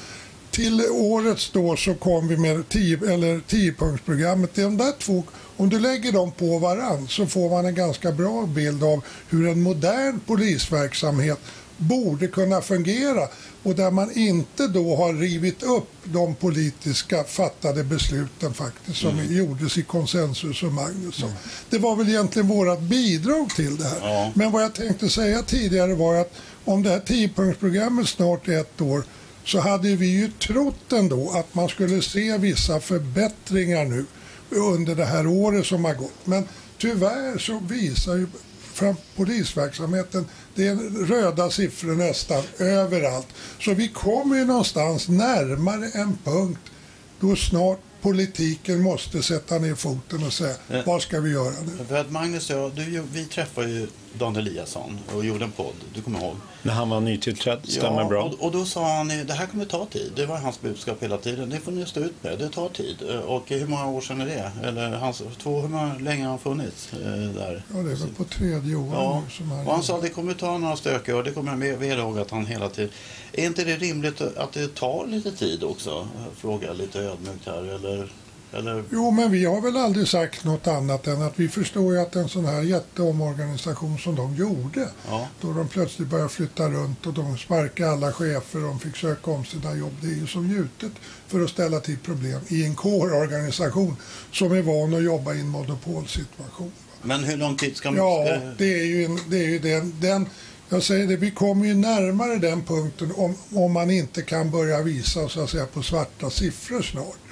[0.51, 4.49] Till årets då så kom vi med 10-punktsprogrammet.
[4.55, 5.23] De där två
[5.57, 9.47] om du lägger dem på varann så får man en ganska bra bild av hur
[9.47, 11.39] en modern polisverksamhet
[11.77, 13.27] borde kunna fungera
[13.63, 19.37] och där man inte då har rivit upp de politiska fattade besluten faktiskt som mm.
[19.37, 21.29] gjordes i konsensus och Magnusson.
[21.29, 21.41] Mm.
[21.69, 23.99] Det var väl egentligen vårt bidrag till det här.
[24.01, 24.31] Ja.
[24.35, 26.33] Men vad jag tänkte säga tidigare var att
[26.65, 29.03] om det här tiopunktsprogrammet snart är ett år
[29.45, 34.05] så hade vi ju trott ändå att man skulle se vissa förbättringar nu
[34.53, 36.25] under det här året som har gått.
[36.25, 38.27] Men tyvärr så visar ju
[38.73, 43.27] fram polisverksamheten, det är röda siffror nästan överallt.
[43.59, 46.71] Så vi kommer ju någonstans närmare en punkt
[47.19, 51.85] då snart politiken måste sätta ner foten och säga vad ska vi göra nu?
[51.85, 55.73] För att Magnus och jag, du, vi träffade ju Dan Eliasson och gjorde en podd,
[55.93, 56.35] du kommer ihåg?
[56.61, 58.23] När han var nytillträdd, stämmer ja, bra.
[58.23, 60.11] Och, och, då sa han, det här kommer ta tid.
[60.15, 61.49] Det var hans budskap hela tiden.
[61.49, 63.01] Det får ni stå ut med, det tar tid.
[63.25, 64.51] Och hur många år sedan är det?
[64.67, 66.99] Eller hans, två, hur många länge har han funnits eh,
[67.35, 67.63] där?
[67.73, 69.23] Ja, det är väl på tredje året ja.
[69.29, 71.23] som han Och han sa, det kommer ta några stökiga år.
[71.23, 72.91] Det kommer jag med ihåg att han hela tiden...
[73.33, 76.07] Är inte det rimligt att det tar lite tid också?
[76.35, 78.09] Fråga lite ödmjukt här, eller?
[78.53, 78.83] Eller?
[78.91, 82.15] Jo, men vi har väl aldrig sagt något annat än att vi förstår ju att
[82.15, 85.27] en sån här jätteomorganisation som de gjorde, ja.
[85.41, 89.31] då de plötsligt började flytta runt och de sparkade alla chefer och de fick söka
[89.31, 90.91] om sina jobb, det är ju som gjutet
[91.27, 93.95] för att ställa till problem i en kårorganisation
[94.31, 96.71] som är van att jobba i en monopolsituation.
[97.01, 97.97] Men hur lång tid ska man...
[97.97, 100.29] Ja, det är ju, en, det är ju den, den
[100.69, 104.81] jag säger det, vi kommer ju närmare den punkten om, om man inte kan börja
[104.81, 107.22] visa så att säga, på svarta siffror snart.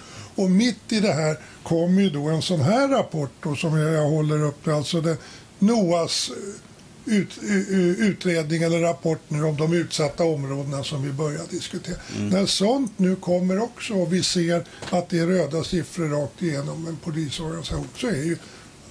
[0.42, 4.10] Och mitt i det här kommer ju då en sån här rapport då, som jag
[4.10, 5.18] håller upp, alltså det,
[5.60, 11.42] NOAs eh, ut, eh, utredning eller rapport nu om de utsatta områdena som vi börjar
[11.50, 11.96] diskutera.
[12.18, 12.30] Mm.
[12.30, 16.88] När sånt nu kommer också och vi ser att det är röda siffror rakt igenom
[16.88, 18.38] en polisorganisation så är ju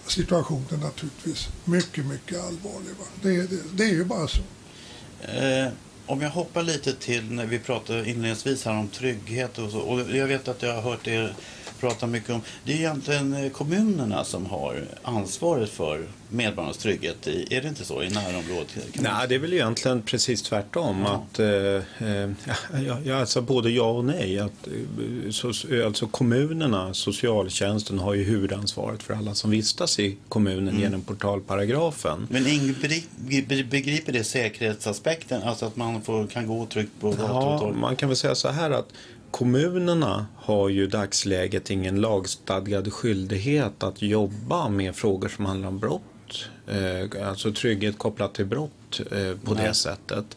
[0.07, 2.91] situationen naturligtvis mycket, mycket allvarlig.
[2.99, 3.05] Va?
[3.23, 4.43] Det, det, det är ju bara så.
[5.21, 5.73] Eh,
[6.11, 9.79] om jag hoppar lite till när vi pratade inledningsvis här om trygghet och så.
[9.79, 11.35] Och jag vet att jag har hört er
[11.81, 12.40] prata mycket om.
[12.64, 17.27] Det är egentligen eh, kommunerna som har ansvaret för medborgarnas trygghet.
[17.27, 18.69] Är det inte så i närområdet?
[18.95, 21.05] Nej, det är väl egentligen precis tvärtom.
[21.07, 21.25] Ja.
[21.33, 22.31] Att, eh, eh
[23.05, 24.38] ja, alltså både ja och nej.
[24.38, 25.49] Att, eh, så,
[25.87, 30.81] alltså kommunerna, socialtjänsten har ju huvudansvaret för alla som vistas i kommunen mm.
[30.81, 32.27] genom portalparagrafen.
[32.31, 32.45] Men
[33.71, 35.43] begriper det säkerhetsaspekten?
[35.43, 37.73] Alltså att man får, kan gå tryggt på gator och torg?
[37.75, 38.88] Ja, man kan väl säga så här att
[39.31, 45.79] Kommunerna har ju i dagsläget ingen lagstadgad skyldighet att jobba med frågor som handlar om
[45.79, 46.49] brott.
[46.66, 49.66] Eh, alltså trygghet kopplat till brott eh, på nej.
[49.66, 50.37] det sättet.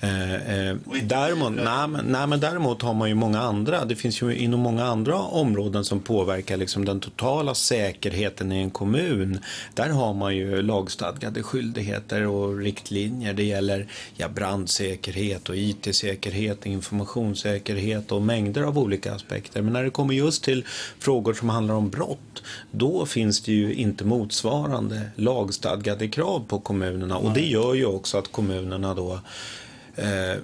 [0.00, 4.22] Eh, eh, däremot, nej, men, nej, men däremot har man ju många andra, det finns
[4.22, 9.38] ju inom många andra områden som påverkar liksom den totala säkerheten i en kommun.
[9.74, 13.32] Där har man ju lagstadgade skyldigheter och riktlinjer.
[13.32, 13.86] Det gäller
[14.16, 19.62] ja, brandsäkerhet och IT-säkerhet, informationssäkerhet och mängder av olika aspekter.
[19.62, 20.64] Men när det kommer just till
[20.98, 27.16] frågor som handlar om brott, då finns det ju inte motsvarande lagstadgade krav på kommunerna
[27.16, 29.20] och det gör ju också att kommunerna då
[29.96, 30.36] eh,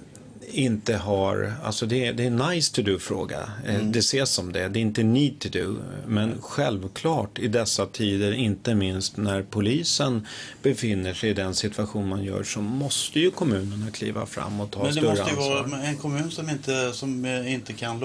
[0.52, 3.50] inte har, alltså det, är, det är en nice to do-fråga.
[3.66, 3.92] Eh, mm.
[3.92, 5.76] Det ses som det, det är inte need to do.
[6.06, 10.26] Men självklart i dessa tider, inte minst när polisen
[10.62, 14.92] befinner sig i den situation man gör, så måste ju kommunerna kliva fram och ta
[14.92, 15.26] större ansvar.
[15.26, 18.00] Men det måste ju vara en kommun som inte, som eh, inte kan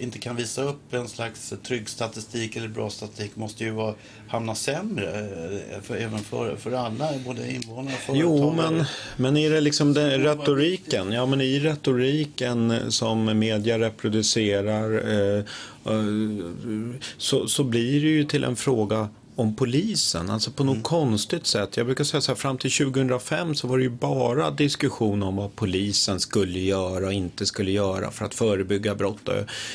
[0.00, 3.94] inte kan visa upp en slags trygg statistik eller bra statistik måste ju vara,
[4.28, 8.38] hamna sämre eh, för, även för, för alla, både invånare och företagare.
[8.38, 8.84] Jo, men,
[9.16, 15.44] men i det liksom den retoriken, ja men i retoriken som media reproducerar eh,
[15.86, 19.08] eh, så, så blir det ju till en fråga
[19.38, 20.30] om polisen.
[20.30, 20.82] Alltså på något mm.
[20.82, 21.76] konstigt sätt.
[21.76, 25.36] Jag brukar säga så här, fram till 2005 så var det ju bara diskussion om
[25.36, 29.34] vad polisen skulle göra och inte skulle göra för att förebygga brott och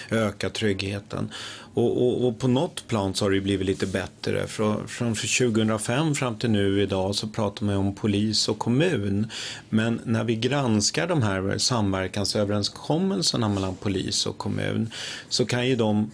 [0.09, 1.29] öka tryggheten.
[1.73, 4.47] Och, och, och, på något plan så har det blivit lite bättre.
[4.47, 9.27] Från, från 2005 fram till nu idag så pratar man om polis och kommun.
[9.69, 14.91] Men när vi granskar de här samverkansöverenskommelserna mellan polis och kommun
[15.29, 16.11] så kan ju de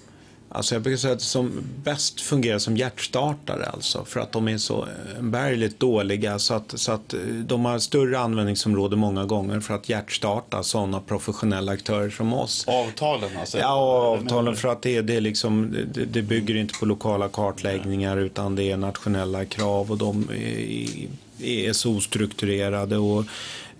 [0.51, 4.57] Alltså jag brukar säga att som bäst fungerar som hjärtstartare alltså för att de är
[4.57, 4.87] så
[5.19, 7.13] bärligt dåliga så att, så att
[7.45, 12.67] de har större användningsområde många gånger för att hjärtstarta sådana professionella aktörer som oss.
[12.67, 13.57] Avtalen alltså?
[13.57, 13.73] Ja,
[14.19, 18.55] avtalen för att det, det, är liksom, det, det bygger inte på lokala kartläggningar utan
[18.55, 20.29] det är nationella krav och de
[21.39, 23.23] är, är så ostrukturerade och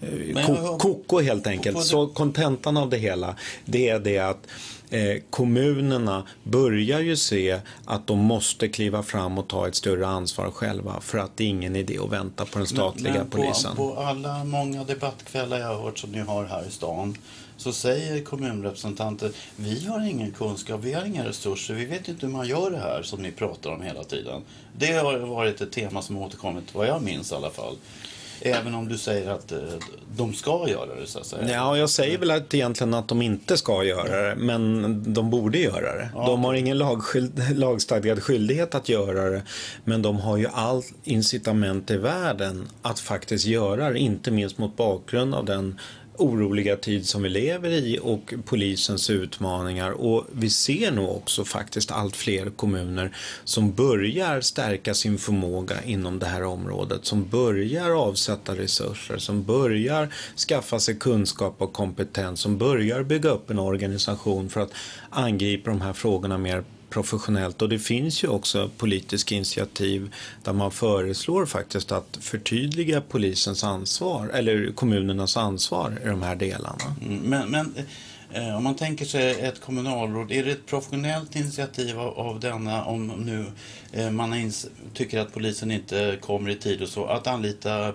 [0.01, 1.84] eh, koko helt enkelt.
[1.84, 4.47] Så kontentan av det hela det är det att
[4.89, 10.52] eh, kommunerna börjar ju se att de måste kliva fram och ta ett större ansvar
[10.52, 13.75] själva för att det är ingen idé att vänta på den statliga men, men polisen.
[13.75, 17.17] På, på alla många debattkvällar jag har hört som ni har här i stan
[17.58, 22.34] så säger kommunrepresentanter vi har ingen kunskap, vi har inga resurser, vi vet inte hur
[22.34, 24.41] man gör det här som ni pratar om hela tiden.
[24.78, 27.78] Det har varit ett tema som återkommit, vad jag minns i alla fall.
[28.41, 29.58] Även om du säger att eh,
[30.15, 31.52] de ska göra det så att säga.
[31.52, 35.58] Ja, jag säger väl att egentligen att de inte ska göra det, men de borde
[35.58, 36.10] göra det.
[36.15, 36.25] Ja.
[36.25, 39.41] De har ingen lagskyld, lagstadgad skyldighet att göra det,
[39.84, 44.78] men de har ju all incitament i världen att faktiskt göra det, inte minst mot
[44.78, 45.80] bakgrund av den
[46.19, 49.91] oroliga tid som vi lever i och polisens utmaningar.
[49.91, 56.19] Och vi ser nog också faktiskt allt fler kommuner som börjar stärka sin förmåga inom
[56.19, 60.13] det här området, som börjar avsätta resurser, som börjar
[60.47, 64.71] skaffa sig kunskap och kompetens, som börjar bygga upp en organisation för att
[65.10, 70.71] angripa de här frågorna mer professionellt och det finns ju också politiska initiativ där man
[70.71, 76.95] föreslår faktiskt att förtydliga polisens ansvar eller kommunernas ansvar i de här delarna.
[77.06, 77.73] Mm, men, men
[78.32, 82.84] eh, om man tänker sig ett kommunalråd, är det ett professionellt initiativ av, av denna
[82.84, 83.45] om nu
[83.91, 84.52] eh, man
[84.93, 87.93] tycker att polisen inte kommer i tid och så, att anlita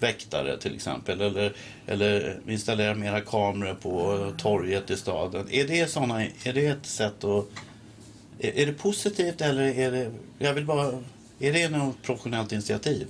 [0.00, 1.52] väktare till exempel eller,
[1.86, 5.46] eller installera mera kameror på torget i staden.
[5.50, 7.44] Är det, såna, är det ett sätt att
[8.40, 10.92] är, det positivt eller är det, jag vill bara,
[11.38, 13.06] är det något professionellt initiativ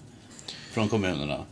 [0.73, 1.45] från kommunerna?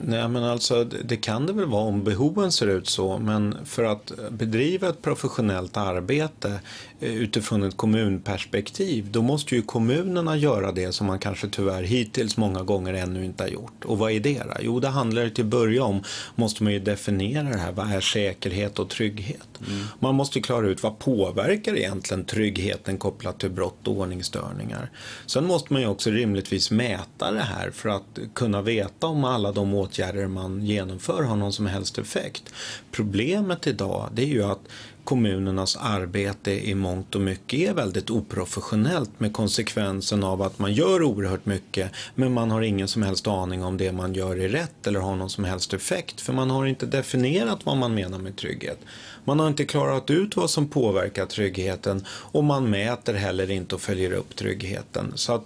[0.00, 3.84] Nej, men alltså, det kan det väl vara om behoven ser ut så, men för
[3.84, 6.60] att bedriva ett professionellt arbete
[7.00, 12.62] utifrån ett kommunperspektiv, då måste ju kommunerna göra det som man kanske tyvärr hittills många
[12.62, 13.84] gånger ännu inte har gjort.
[13.84, 14.54] Och vad är det då?
[14.60, 16.02] Jo, det handlar till att börja om,
[16.34, 19.48] måste man ju definiera det här, vad är säkerhet och trygghet?
[19.68, 19.84] Mm.
[20.00, 24.90] Man måste klara ut vad påverkar egentligen tryggheten kopplat till brott och ordningsstörningar?
[25.26, 29.52] Sen måste man ju också rimligtvis mäta det här för att kunna veta om alla
[29.52, 32.42] de åtgärder man genomför har någon som helst effekt.
[32.92, 34.60] Problemet idag det är ju att
[35.06, 41.02] kommunernas arbete i mångt och mycket är väldigt oprofessionellt med konsekvensen av att man gör
[41.02, 44.86] oerhört mycket men man har ingen som helst aning om det man gör är rätt
[44.86, 48.36] eller har någon som helst effekt för man har inte definierat vad man menar med
[48.36, 48.78] trygghet.
[49.24, 53.80] Man har inte klarat ut vad som påverkar tryggheten och man mäter heller inte och
[53.80, 55.12] följer upp tryggheten.
[55.14, 55.44] Så att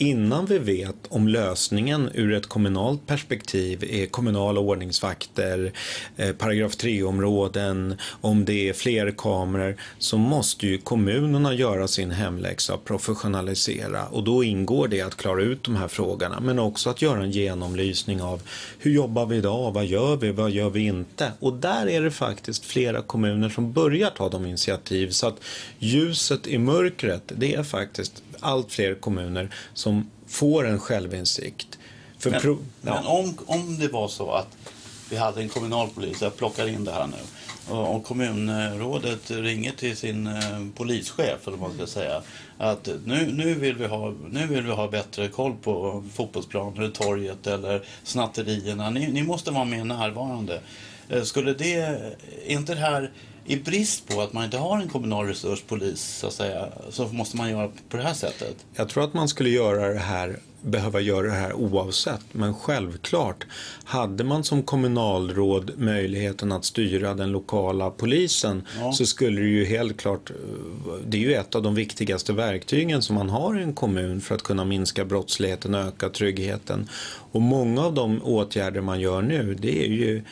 [0.00, 5.72] innan vi vet om lösningen ur ett kommunalt perspektiv är kommunala ordningsvakter,
[6.16, 12.74] eh, paragraf 3-områden, om det är fler kameror, så måste ju kommunerna göra sin hemläxa
[12.74, 14.06] och professionalisera.
[14.06, 17.30] Och då ingår det att klara ut de här frågorna, men också att göra en
[17.30, 18.42] genomlysning av
[18.78, 21.32] hur jobbar vi idag, vad gör vi, vad gör vi inte?
[21.40, 25.10] Och där är det faktiskt flera kommuner som börjar ta de initiativ.
[25.10, 25.40] Så att
[25.78, 31.78] ljuset i mörkret, det är faktiskt allt fler kommuner som får en självinsikt.
[32.18, 32.58] För men, ja.
[32.82, 34.56] men om, om det var så att
[35.10, 37.16] vi hade en kommunalpolis, jag plockar in det här nu,
[37.74, 40.32] och, kommunrådet ringer till sin eh,
[40.76, 42.22] polischef, eller vad man ska säga,
[42.58, 47.46] att nu, nu, vill vi ha, nu vill vi ha bättre koll på fotbollsplaner, torget
[47.46, 48.90] eller snatterierna.
[48.90, 50.60] Ni, ni måste vara mer närvarande.
[51.08, 53.10] Eh, skulle det, är inte det här
[53.50, 57.36] i brist på att man inte har en kommunal resurspolis så att säga, så måste
[57.36, 58.56] man göra på det här sättet?
[58.74, 62.20] Jag tror att man skulle göra det här behöva göra det här oavsett.
[62.32, 63.46] Men självklart,
[63.84, 68.92] hade man som kommunalråd möjligheten att styra den lokala polisen ja.
[68.92, 70.30] så skulle det ju helt klart,
[71.06, 74.34] det är ju ett av de viktigaste verktygen som man har i en kommun för
[74.34, 76.88] att kunna minska brottsligheten och öka tryggheten.
[77.32, 80.22] Och många av de åtgärder man gör nu, det är ju,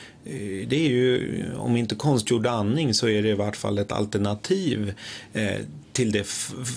[0.66, 4.94] det är ju om inte konstgjord andning så är det i vart fall ett alternativ
[5.32, 5.56] eh,
[5.92, 6.24] till det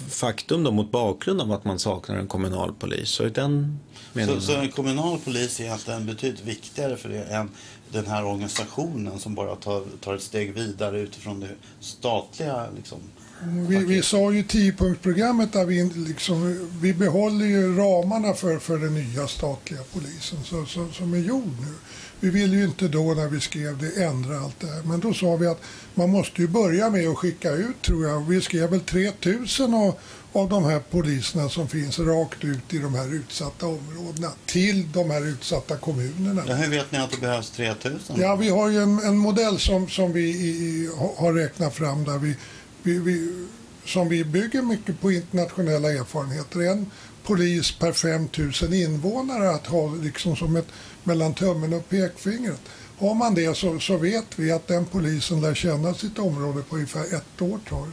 [0.09, 3.09] faktum då, mot bakgrund av att man saknar en kommunal polis.
[3.09, 3.79] Så, den
[4.13, 7.49] så, så, en kommunal polis är egentligen betydligt viktigare för det än
[7.91, 11.49] den här organisationen som bara tar, tar ett steg vidare utifrån det
[11.79, 12.99] statliga liksom,
[13.43, 18.93] vi, vi sa ju tiopunktsprogrammet där vi, liksom, vi behåller ju ramarna för, för den
[18.93, 21.73] nya statliga polisen så, så, som är gjord nu.
[22.19, 24.81] Vi ville ju inte då när vi skrev det ändra allt det här.
[24.83, 25.61] Men då sa vi att
[25.93, 28.19] man måste ju börja med att skicka ut tror jag.
[28.19, 29.95] Vi skrev väl 3000 av,
[30.31, 35.09] av de här poliserna som finns rakt ut i de här utsatta områdena till de
[35.09, 36.43] här utsatta kommunerna.
[36.47, 38.15] Ja, hur vet ni att det behövs 3000?
[38.19, 42.17] Ja, vi har ju en, en modell som, som vi i, har räknat fram där
[42.17, 42.35] vi,
[42.83, 43.45] vi, vi,
[43.85, 46.59] som vi bygger mycket på internationella erfarenheter.
[46.59, 46.85] En
[47.23, 50.67] polis per 5000 invånare att ha liksom som ett
[51.03, 52.59] mellan tummen och pekfingret.
[52.97, 56.75] Har man det så, så vet vi att den polisen lär känna sitt område på
[56.75, 57.87] ungefär ett år tar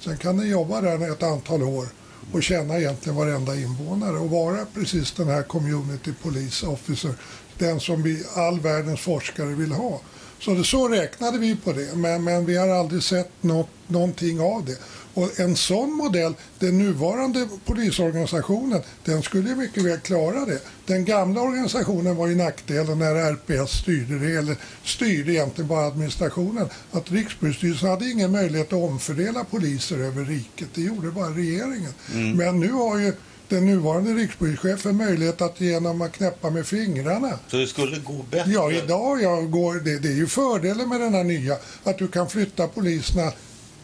[0.00, 1.86] Sen kan den jobba där ett antal år
[2.32, 7.14] och känna egentligen varenda invånare och vara precis den här community police officer,
[7.58, 10.00] den som vi, all världens forskare vill ha.
[10.40, 14.40] Så, det, så räknade vi på det, men, men vi har aldrig sett något, någonting
[14.40, 14.76] av det.
[15.14, 20.60] Och en sån modell, den nuvarande polisorganisationen, den skulle mycket väl klara det.
[20.86, 26.68] Den gamla organisationen var ju nackdelen när RPS styrde det, eller styrde egentligen bara administrationen.
[26.92, 31.92] Att Rikspolisstyrelsen hade ingen möjlighet att omfördela poliser över riket, det gjorde bara regeringen.
[32.12, 32.36] Mm.
[32.36, 33.12] Men nu har ju
[33.48, 37.38] den nuvarande rikspolischefen möjlighet att genom att knäppa med fingrarna.
[37.48, 38.52] Så det skulle gå bättre?
[38.52, 42.08] Ja, idag jag går, det, det är ju fördelen med den här nya, att du
[42.08, 43.32] kan flytta poliserna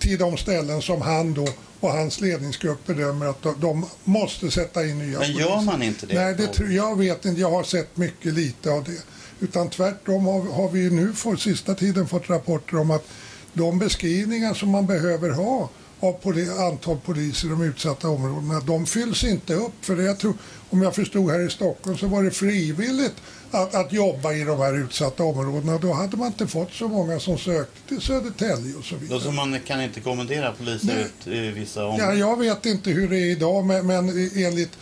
[0.00, 1.48] till de ställen som han då
[1.80, 6.14] och hans ledningsgrupp bedömer att de måste sätta in nya Men gör man inte det?
[6.14, 7.40] Nej, det, jag vet inte.
[7.40, 9.02] Jag har sett mycket lite av det.
[9.40, 13.08] Utan tvärtom har, har vi nu för sista tiden fått rapporter om att
[13.52, 15.70] de beskrivningar som man behöver ha
[16.00, 19.72] av poli antal poliser i de utsatta områdena, de fylls inte upp.
[19.80, 20.34] För det jag tror,
[20.70, 23.14] om jag förstod här i Stockholm så var det frivilligt
[23.50, 25.78] att, att jobba i de här utsatta områdena.
[25.78, 29.18] Då hade man inte fått så många som sökte till Södertälje och så vidare.
[29.18, 32.06] Då så man kan inte kommendera poliser ut i vissa områden?
[32.06, 34.78] Ja, jag vet inte hur det är idag, men, men enligt,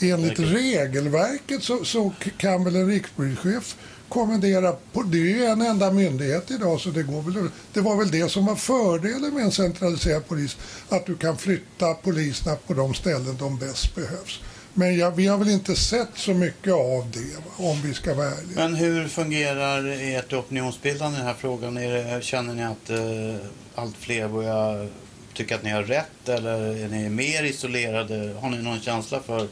[0.00, 3.76] enligt regelverket så, så kan väl en rikspolischef
[4.08, 7.96] kommendera, på, det är ju en enda myndighet idag så det går väl, det var
[7.96, 10.56] väl det som var fördelen med en centraliserad polis,
[10.88, 14.40] att du kan flytta poliserna på de ställen de bäst behövs.
[14.74, 18.26] Men ja, vi har väl inte sett så mycket av det, om vi ska vara
[18.26, 18.54] ärliga.
[18.54, 21.76] Men hur fungerar ert opinionsbildande i den här frågan?
[21.76, 24.88] Är det, känner ni att eh, allt fler börjar
[25.34, 28.36] tycka att ni har rätt eller är ni mer isolerade?
[28.40, 29.48] Har ni någon känsla för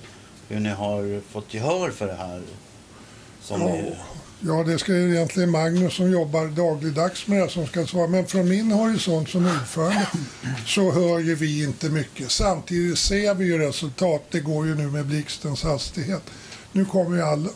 [0.48, 2.42] hur ni har fått gehör för det här?
[3.42, 3.82] Som ja.
[4.40, 8.06] Ja, det ska ju egentligen Magnus som jobbar dagligdags med det som ska svara.
[8.06, 10.06] Men från min horisont som ordförande
[10.66, 12.30] så hör ju vi inte mycket.
[12.30, 14.22] Samtidigt ser vi ju resultat.
[14.30, 16.22] Det går ju nu med blixtens hastighet.
[16.72, 17.48] Nu kommer ju alla,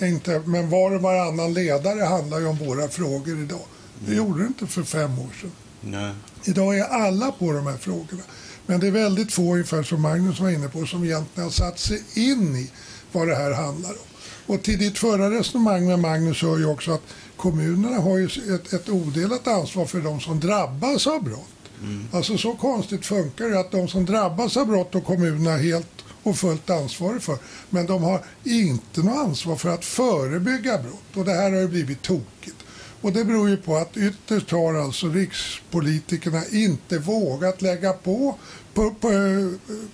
[0.06, 3.64] inte, men var och varannan ledare handlar ju om våra frågor idag.
[4.06, 5.52] Det gjorde det inte för fem år sedan.
[5.80, 6.14] Nej.
[6.44, 8.22] Idag är alla på de här frågorna.
[8.66, 11.78] Men det är väldigt få, ungefär som Magnus var inne på, som egentligen har satt
[11.78, 12.70] sig in i
[13.12, 14.11] vad det här handlar om.
[14.46, 17.02] Och till ditt förra resonemang med Magnus hör ju också att
[17.36, 21.48] kommunerna har ju ett, ett odelat ansvar för de som drabbas av brott.
[21.82, 22.08] Mm.
[22.12, 26.36] Alltså så konstigt funkar det att de som drabbas av brott och kommunerna helt och
[26.36, 27.38] fullt ansvar för.
[27.70, 31.16] Men de har inte något ansvar för att förebygga brott.
[31.16, 32.56] Och det här har ju blivit tokigt.
[33.00, 38.38] Och det beror ju på att ytterst har alltså rikspolitikerna inte vågat lägga på,
[38.74, 39.08] på, på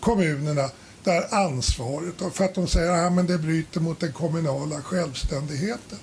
[0.01, 0.71] kommunerna
[1.09, 5.99] flyttar ansvaret för att de säger att ja, det bryter mot den kommunala självständigheten.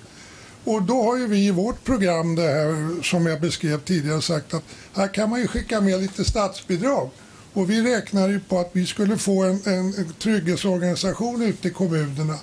[0.64, 4.54] Och då har ju vi i vårt program, det här, som jag beskrev tidigare, sagt
[4.54, 4.62] att
[4.94, 7.10] här kan man ju skicka med lite statsbidrag.
[7.52, 11.70] Och vi räknar ju på att vi skulle få en, en, en trygghetsorganisation ute i
[11.70, 12.38] kommunerna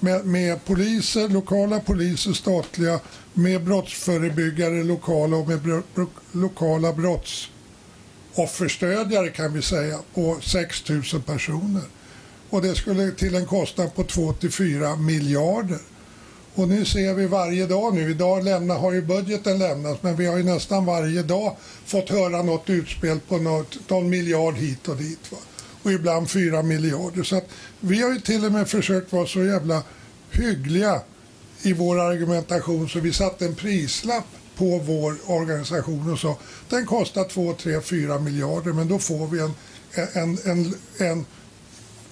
[0.00, 3.00] med, med, poliser, lokala poliser, statliga,
[3.32, 7.50] med brottsförebyggare lokala och med bro, bro, lokala brotts
[8.34, 11.82] offerstödjare kan vi säga på 6 000 personer.
[12.50, 15.78] Och det skulle till en kostnad på 2-4 miljarder.
[16.54, 20.26] Och nu ser vi varje dag nu, idag lämna, har ju budgeten lämnats men vi
[20.26, 21.56] har ju nästan varje dag
[21.86, 25.32] fått höra något utspel på något, någon miljard hit och dit.
[25.32, 25.38] Va?
[25.84, 27.22] och ibland 4 miljarder.
[27.22, 27.48] Så att
[27.80, 29.82] vi har ju till och med försökt vara så jävla
[30.30, 31.00] hyggliga
[31.62, 34.26] i vår argumentation så vi satte en prislapp
[34.56, 36.36] på vår organisation och sa
[36.68, 39.54] den kostar 2, 3, 4 miljarder men då får vi en,
[40.14, 41.26] en, en, en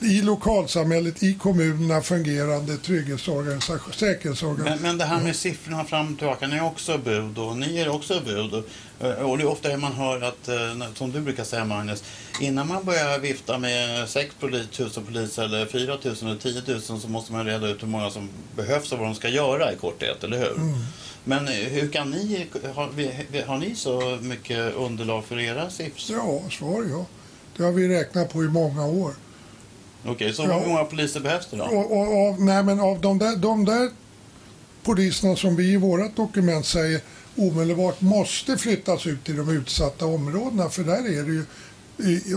[0.05, 4.64] i lokalsamhället, i kommunerna fungerande trygghetsorganisation, säkerhetsorganisation.
[4.64, 7.78] Men, men det här med siffrorna fram och tillbaka, ni är också bud och ni
[7.78, 8.55] är också bud.
[8.55, 12.05] Och, och det är ofta man hör att, eh, som du brukar säga Magnus,
[12.40, 17.09] innan man börjar vifta med 6 000 poliser eller 4 000 eller 10 000 så
[17.09, 20.24] måste man reda ut hur många som behövs och vad de ska göra i korthet,
[20.24, 20.57] eller hur?
[20.57, 20.78] Mm.
[21.24, 26.16] Men eh, hur kan ni, har, har ni så mycket underlag för era siffror?
[26.16, 27.07] Ja, svar ja.
[27.57, 29.14] Det har vi räknat på i många år.
[30.03, 30.59] Okej, okay, så ja.
[30.59, 31.64] hur många poliser behövs det då?
[31.64, 33.90] Och, och, och, nej, men av de där, de där
[34.82, 37.00] poliserna som vi i vårt dokument säger
[37.36, 41.44] omedelbart måste flyttas ut till de utsatta områdena, för där är det ju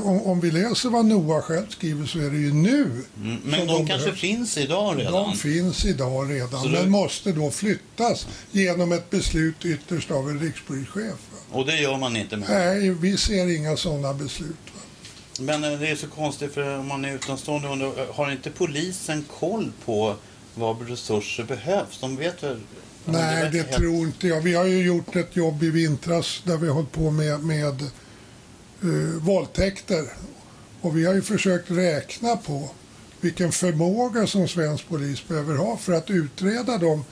[0.04, 3.04] om, om vi läser vad Noah själv skriver så är det ju nu.
[3.18, 4.20] Mm, men de, de kanske behövs.
[4.22, 5.14] finns idag redan?
[5.14, 6.90] De finns idag redan, så men du...
[6.90, 11.20] måste då flyttas genom ett beslut ytterst av en rikspolischef.
[11.52, 12.50] Och det gör man inte med?
[12.50, 14.56] Nej, vi ser inga sådana beslut.
[15.40, 19.26] Men eh, det är så konstigt för om man är utomstående undrar, har inte polisen
[19.40, 20.16] koll på
[20.56, 22.00] vad resurser behövs?
[22.00, 22.60] De vet väl?
[23.06, 24.42] Nej, det, det tror inte jag.
[24.42, 27.82] Vi har ju gjort ett jobb i vintras där vi har hållit på med, med
[28.84, 30.06] uh, våldtäkter.
[30.82, 32.70] Och vi har ju försökt räkna på
[33.22, 37.06] vilken förmåga som svensk polis behöver ha för att utreda de,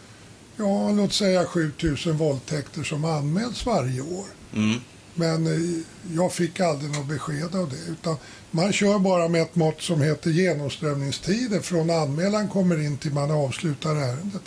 [0.58, 4.26] ja låt säga 7000 våldtäkter som anmäls varje år.
[4.54, 4.80] Mm.
[5.16, 5.82] Men eh,
[6.16, 7.92] jag fick aldrig något besked av det.
[7.92, 8.16] Utan
[8.52, 13.32] man kör bara med ett mått som heter genomströmningstider från anmälan kommer in till man
[13.32, 14.42] avslutar ärendet.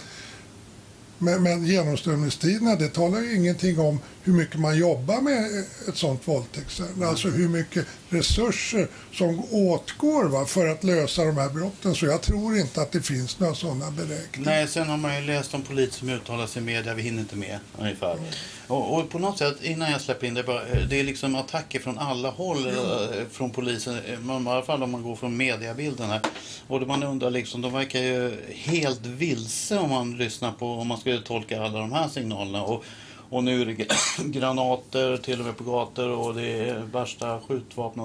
[1.19, 6.29] Men, men genomströmningstiderna det talar ju ingenting om hur mycket man jobbar med ett sånt
[6.29, 6.97] våldtäktsärende.
[6.97, 7.09] Mm.
[7.09, 11.95] Alltså hur mycket resurser som åtgår va, för att lösa de här brotten.
[11.95, 14.51] Så jag tror inte att det finns några sådana beräkningar.
[14.51, 16.95] Nej, sen har man ju läst om poliser som uttalar sig i media.
[16.95, 18.13] Vi hinner inte med ungefär.
[18.13, 18.25] Mm.
[18.67, 21.81] Och, och, på något sätt, innan jag släpper in det, bara, det är liksom attacker
[21.81, 23.31] från alla håll mm.
[23.31, 23.95] från polisen.
[23.95, 26.21] I alla fall om man går från mediabilden här.
[26.69, 30.99] Och man undrar liksom, de verkar ju helt vilse om man lyssnar på, om man
[30.99, 32.63] skulle tolka alla de här signalerna.
[32.63, 32.85] Och,
[33.31, 33.87] och nu är det
[34.25, 38.03] granater till och med på gator och det är värsta skjutvapen.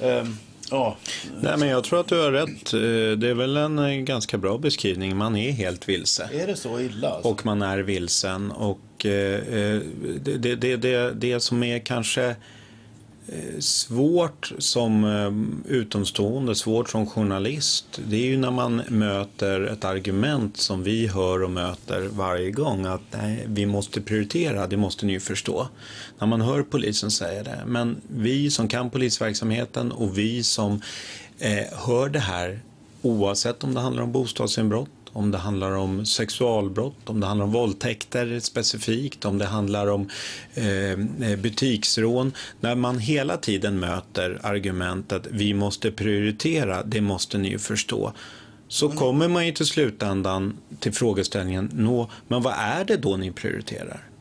[0.00, 0.38] Um,
[0.70, 0.96] ja.
[1.40, 2.72] Nej, men jag tror att du har rätt.
[2.72, 5.16] Eh, det är väl en eh, ganska bra beskrivning.
[5.16, 6.30] Man är helt vilse.
[6.32, 7.08] Är det så illa?
[7.08, 7.30] Alltså?
[7.30, 8.50] Och man är vilsen.
[8.50, 9.40] Och eh,
[10.24, 12.36] det, det, det, det, som är kanske
[13.28, 19.84] Eh, svårt som eh, utomstående, svårt som journalist, det är ju när man möter ett
[19.84, 25.06] argument som vi hör och möter varje gång att nej, vi måste prioritera, det måste
[25.06, 25.68] ni ju förstå.
[26.18, 27.62] När man hör polisen säga det.
[27.66, 30.80] Men vi som kan polisverksamheten och vi som
[31.38, 32.60] eh, hör det här
[33.02, 37.52] oavsett om det handlar om bostadsinbrott om det handlar om sexualbrott, om det handlar om
[37.52, 40.08] våldtäkter specifikt, om det handlar om
[40.54, 42.32] eh, butiksrån.
[42.60, 48.12] När man hela tiden möter argumentet vi måste prioritera, det måste ni ju förstå
[48.72, 53.32] så kommer man ju till slutändan till frågeställningen, nå, men vad är det då ni
[53.32, 54.11] prioriterar?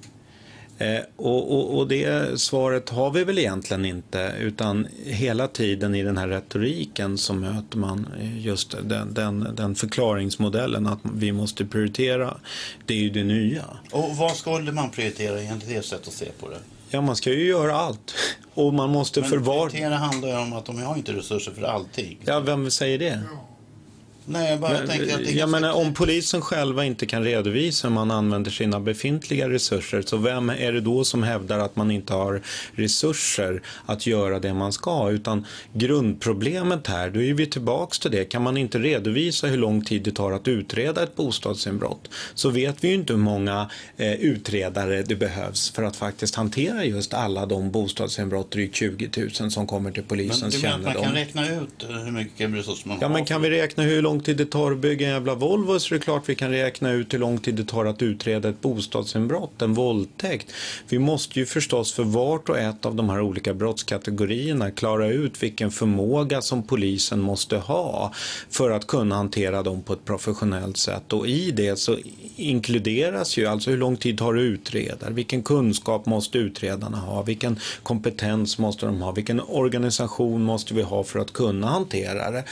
[0.81, 6.03] Eh, och, och, och, det svaret har vi väl egentligen inte utan hela tiden i
[6.03, 8.07] den här retoriken så möter man
[8.37, 12.37] just den, den, den förklaringsmodellen att vi måste prioritera.
[12.85, 13.63] Det är ju det nya.
[13.91, 16.59] Och vad skulle man prioritera enligt ert sätt att se på det?
[16.89, 18.15] Ja, man ska ju göra allt.
[18.53, 19.69] Och man måste Men förvara...
[19.69, 22.17] prioritera handlar ju om att de har inte resurser för allting.
[22.25, 23.21] Ja, vem säger det?
[23.31, 23.50] Ja.
[24.25, 27.87] Nej, jag bara men, tänker att det jag menar, om polisen själva inte kan redovisa
[27.87, 31.91] hur man använder sina befintliga resurser, så vem är det då som hävdar att man
[31.91, 32.41] inte har
[32.71, 35.09] resurser att göra det man ska?
[35.09, 38.25] Utan grundproblemet här, då är vi tillbaks till det.
[38.25, 42.83] Kan man inte redovisa hur lång tid det tar att utreda ett bostadsinbrott, så vet
[42.83, 47.45] vi ju inte hur många eh, utredare det behövs för att faktiskt hantera just alla
[47.45, 49.09] de bostadsinbrott, drygt 20
[49.41, 50.81] 000, som kommer till polisens kännedom.
[50.83, 53.13] Men du menar att man kan räkna ut hur mycket resurser man ja, har?
[53.13, 55.35] Ja, men kan vi räkna hur lång lång tid det tar att bygga en jävla
[55.35, 58.01] Volvo så är det klart vi kan räkna ut hur lång tid det tar att
[58.01, 60.51] utreda ett bostadsinbrott, en våldtäkt.
[60.89, 65.43] Vi måste ju förstås för vart och ett av de här olika brottskategorierna klara ut
[65.43, 68.13] vilken förmåga som polisen måste ha
[68.49, 71.13] för att kunna hantera dem på ett professionellt sätt.
[71.13, 71.97] Och i det så
[72.35, 77.21] inkluderas ju alltså hur lång tid tar det att utreda, vilken kunskap måste utredarna ha,
[77.21, 82.43] vilken kompetens måste de ha, vilken organisation måste vi ha för att kunna hantera det.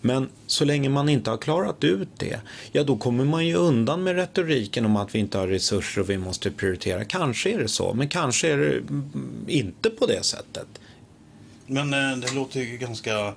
[0.00, 2.40] Men så länge man inte har klarat ut det,
[2.72, 6.10] ja då kommer man ju undan med retoriken om att vi inte har resurser och
[6.10, 7.04] vi måste prioritera.
[7.04, 10.66] Kanske är det så, men kanske är det mm, inte på det sättet.
[11.66, 13.34] Men eh, det låter ju ganska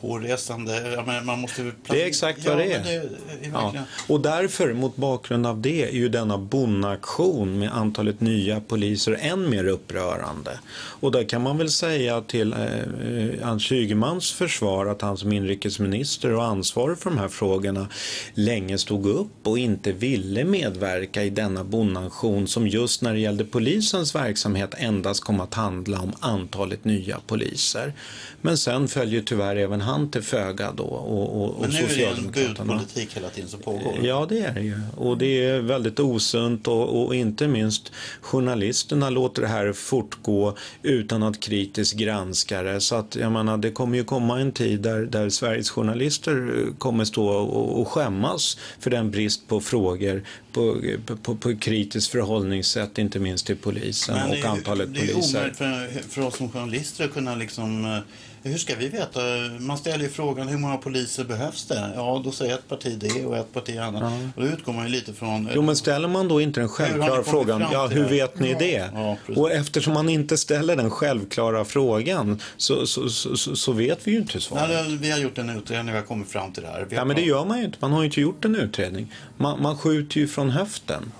[0.00, 0.92] hårresande.
[0.96, 2.82] Ja, man måste det är exakt vad ja, det är.
[2.82, 3.72] Det är ja.
[4.08, 9.50] Och därför, mot bakgrund av det, är ju denna bonnaktion med antalet nya poliser än
[9.50, 10.58] mer upprörande.
[10.72, 16.32] Och där kan man väl säga till eh, Anders Ygemans försvar att han som inrikesminister
[16.32, 17.88] och ansvarig för de här frågorna
[18.34, 23.44] länge stod upp och inte ville medverka i denna bonnaktion som just när det gällde
[23.44, 27.92] polisens verksamhet endast kom att handla om antalet nya poliser.
[28.40, 30.84] Men sen följer tyvärr även han till föga då.
[30.84, 33.94] Och, och, Men nu är det en budpolitik hela tiden som pågår.
[34.02, 34.80] Ja, det är det ju.
[34.96, 41.22] Och det är väldigt osunt och, och, inte minst journalisterna låter det här fortgå utan
[41.22, 42.80] att kritiskt granska det.
[42.80, 47.04] Så att jag menar, det kommer ju komma en tid där, där Sveriges journalister kommer
[47.04, 50.22] stå och, och skämmas för den brist på frågor
[50.52, 50.80] på,
[51.22, 55.52] på, på kritiskt förhållningssätt, inte minst till polisen Men och antalet poliser.
[55.58, 57.98] Det är omöjligt för, för oss som journalister att kunna liksom eh,
[58.42, 59.20] hur ska vi veta?
[59.58, 61.92] Man ställer ju frågan hur många poliser behövs det?
[61.94, 64.02] Ja, då säger ett parti det och ett parti annat.
[64.02, 64.28] Ja.
[64.36, 65.50] Och då utgår man ju lite från...
[65.54, 68.90] Jo, men ställer man då inte den självklara frågan, ja, hur vet ni det?
[68.94, 74.10] Ja, och eftersom man inte ställer den självklara frågan så, så, så, så vet vi
[74.10, 74.68] ju inte svaret.
[74.68, 76.86] Nej, vi har gjort en utredning och har kommit fram till det här.
[76.90, 77.78] Ja, men det gör man ju inte.
[77.80, 79.12] Man har ju inte gjort en utredning.
[79.36, 81.12] Man, man skjuter ju från höften.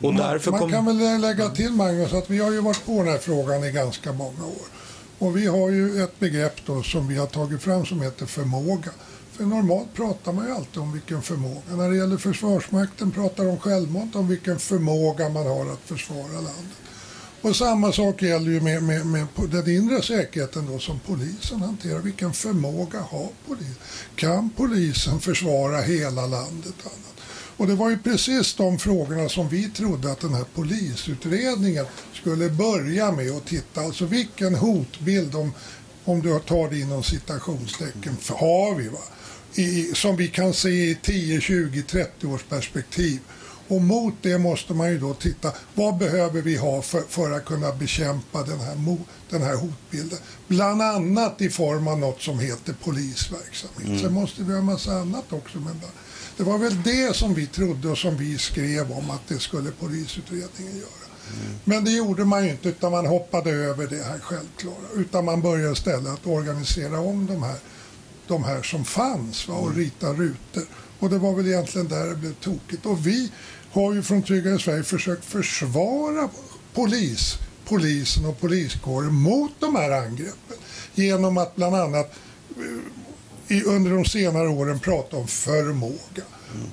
[0.00, 0.70] Och man, man kom...
[0.70, 3.72] kan väl lägga till Magnus att vi har ju varit på den här frågan i
[3.72, 4.81] ganska många år.
[5.22, 8.90] Och vi har ju ett begrepp då som vi har tagit fram som heter förmåga.
[9.32, 11.76] För normalt pratar man ju alltid om vilken förmåga.
[11.76, 16.76] När det gäller Försvarsmakten pratar de självmant om vilken förmåga man har att försvara landet.
[17.40, 21.98] Och samma sak gäller ju med, med, med den inre säkerheten då som polisen hanterar.
[21.98, 23.74] Vilken förmåga har polisen?
[24.14, 26.74] Kan polisen försvara hela landet?
[26.84, 27.12] Annat?
[27.56, 31.86] Och det var ju precis de frågorna som vi trodde att den här polisutredningen
[32.22, 33.80] skulle börja med att titta.
[33.80, 35.52] Alltså vilken hotbild, om,
[36.04, 38.88] om du tar det inom citationstecken, har vi?
[38.88, 38.98] Va?
[39.54, 43.20] I, som vi kan se i 10, 20, 30 års perspektiv.
[43.68, 47.44] Och mot det måste man ju då titta, vad behöver vi ha för, för att
[47.44, 48.96] kunna bekämpa den här,
[49.30, 50.18] den här hotbilden?
[50.48, 53.86] Bland annat i form av något som heter polisverksamhet.
[53.86, 54.00] Mm.
[54.00, 55.58] Sen måste vi ha massa annat också.
[55.58, 55.80] Men
[56.36, 59.70] det var väl det som vi trodde och som vi skrev om att det skulle
[59.70, 61.01] polisutredningen göra.
[61.64, 64.88] Men det gjorde man ju inte utan man hoppade över det här självklara.
[64.96, 67.56] Utan man började istället att organisera om de här,
[68.26, 69.78] de här som fanns va, och mm.
[69.78, 70.64] rita rutor.
[70.98, 72.86] Och det var väl egentligen där det blev tokigt.
[72.86, 73.32] Och vi
[73.72, 76.28] har ju från Tryggare Sverige försökt försvara
[76.74, 80.56] polis, polisen och poliskåren mot de här angreppen.
[80.94, 82.14] Genom att bland annat
[83.48, 86.22] i, under de senare åren prata om förmåga.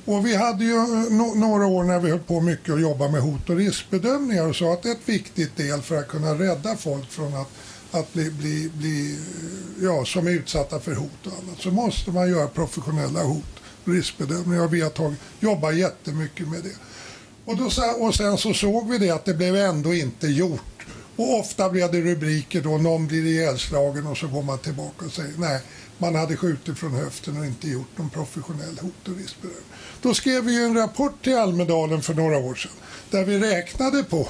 [0.06, 3.08] Och vi hade ju eh, no några år när vi höll på mycket och jobba
[3.08, 7.12] med hot och riskbedömningar och sa att ett viktigt del för att kunna rädda folk
[7.12, 7.50] från att,
[7.92, 12.12] att bli, bli, bli eh, ja, som är utsatta för hot och annat så måste
[12.12, 16.76] man göra professionella hot och riskbedömningar och vi har tagit, jobbat jättemycket med det.
[17.46, 17.70] Och, då,
[18.00, 20.79] och sen så såg vi det att det blev ändå inte gjort.
[21.20, 25.12] Och ofta blev det rubriker då, någon blir ihjälslagen och så går man tillbaka och
[25.12, 25.62] säger nej,
[25.98, 29.64] man hade skjutit från höften och inte gjort någon professionell hot och riskbedömning.
[30.02, 32.72] Då skrev vi en rapport till Almedalen för några år sedan
[33.12, 34.28] där vi räknade på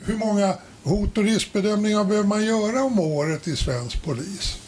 [0.00, 4.59] hur många hot och riskbedömningar behöver man göra om året i svensk polis.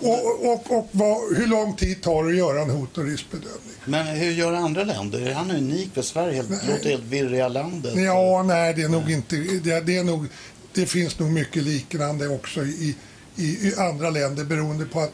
[0.00, 3.74] Och, och, och vad, hur lång tid tar det att göra en hot och riskbedömning?
[3.84, 5.20] Men hur gör andra länder?
[5.20, 6.42] Är han unik för Sverige?
[6.42, 7.94] Det låter helt virriga landet.
[7.96, 9.36] Ja, nej, det är nog inte...
[9.36, 10.26] Det, det, är nog,
[10.72, 12.96] det finns nog mycket liknande också i,
[13.36, 15.12] i, i andra länder beroende på att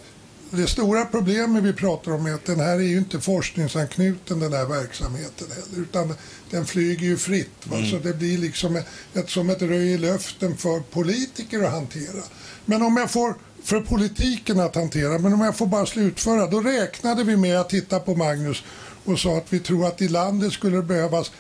[0.50, 4.52] det stora problemet vi pratar om är att den här är ju inte forskningsanknuten den
[4.52, 5.82] här verksamheten heller.
[5.82, 6.14] Utan
[6.50, 7.66] den flyger ju fritt.
[7.72, 7.90] Mm.
[7.90, 8.76] Så det blir liksom
[9.14, 12.22] ett, som ett röj i luften för politiker att hantera.
[12.64, 13.34] Men om jag får,
[13.66, 16.46] för politiken att hantera, men om jag får bara slutföra.
[16.46, 18.62] Då räknade vi med att titta på Magnus
[19.04, 21.30] och sa att vi tror att i landet skulle det behövas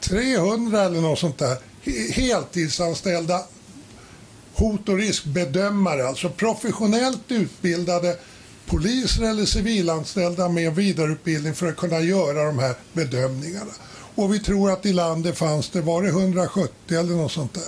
[0.00, 1.58] 300 eller något sånt där
[2.12, 3.42] heltidsanställda
[4.54, 8.16] hot och riskbedömare, alltså professionellt utbildade
[8.66, 13.72] poliser eller civilanställda med vidareutbildning för att kunna göra de här bedömningarna.
[14.14, 17.62] Och vi tror att i landet fanns det, var det 170 eller något sånt där?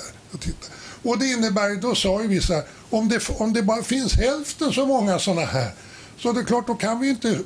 [1.07, 4.14] Och det innebär, då sa ju vi så här, om det, om det bara finns
[4.14, 5.70] hälften så många sådana här
[6.18, 7.38] så det är klart, då kan vi inte...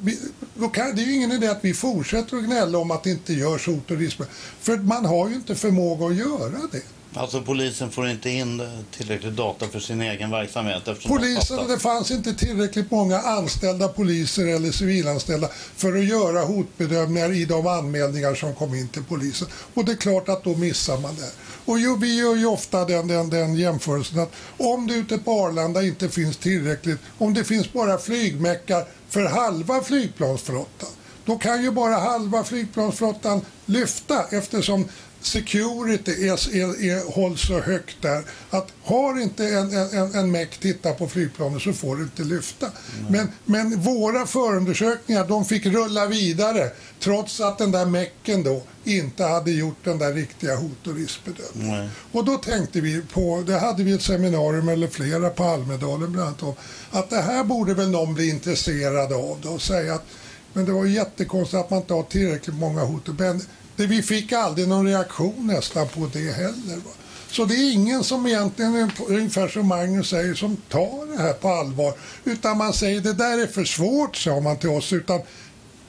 [0.54, 3.11] Då kan, det är ju ingen idé att vi fortsätter att gnälla om att det
[3.11, 4.18] inte görs hot och risk.
[4.61, 6.82] För man har ju inte förmåga att göra det.
[7.14, 8.62] Alltså polisen får inte in
[8.96, 10.82] tillräckligt data för sin egen verksamhet?
[11.08, 17.44] Polisen, det fanns inte tillräckligt många anställda poliser eller civilanställda för att göra hotbedömningar i
[17.44, 19.48] de anmälningar som kom in till polisen.
[19.74, 21.30] Och det är klart att då missar man det.
[21.70, 25.32] Och ju, vi gör ju ofta den, den, den jämförelsen att om det ute på
[25.32, 30.88] Arlanda inte finns tillräckligt, om det finns bara flygmäckar för halva flygplansflottan,
[31.31, 34.89] då kan ju bara halva flygplansflottan lyfta eftersom
[35.20, 40.59] security är, är, är, hålls så högt där att har inte en, en, en meck
[40.59, 42.66] tittat på flygplanet så får det inte lyfta.
[42.66, 43.12] Mm.
[43.12, 46.70] Men, men våra förundersökningar de fick rulla vidare
[47.01, 51.81] trots att den där mecken då inte hade gjort den där riktiga hot och riskbedömningen.
[51.81, 51.89] Mm.
[52.12, 56.28] Och då tänkte vi på, det hade vi ett seminarium eller flera på Almedalen bland
[56.28, 56.55] annat om,
[56.91, 60.05] att det här borde väl någon bli intresserad av då och säga att
[60.53, 63.09] men det var jättekonstigt att man inte har tillräckligt många hot.
[63.18, 63.40] Men
[63.76, 66.76] det, vi fick aldrig någon reaktion nästan på det heller.
[66.76, 66.90] Va?
[67.30, 71.48] Så det är ingen som egentligen, ungefär som Magnus säger, som tar det här på
[71.48, 71.94] allvar.
[72.24, 74.92] Utan man säger det där är för svårt, sa man till oss.
[74.92, 75.20] Utan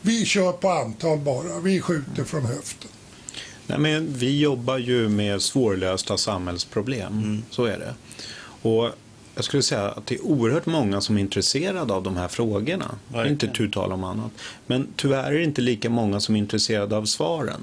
[0.01, 2.89] vi kör på antal bara, vi skjuter från höften.
[3.67, 7.43] Nej, men vi jobbar ju med svårlösta samhällsproblem, mm.
[7.49, 7.93] så är det.
[8.69, 8.89] Och
[9.35, 12.95] jag skulle säga att det är oerhört många som är intresserade av de här frågorna.
[13.07, 13.31] Verkligen.
[13.31, 14.31] Inte tu tal om annat.
[14.67, 17.61] Men tyvärr är det inte lika många som är intresserade av svaren.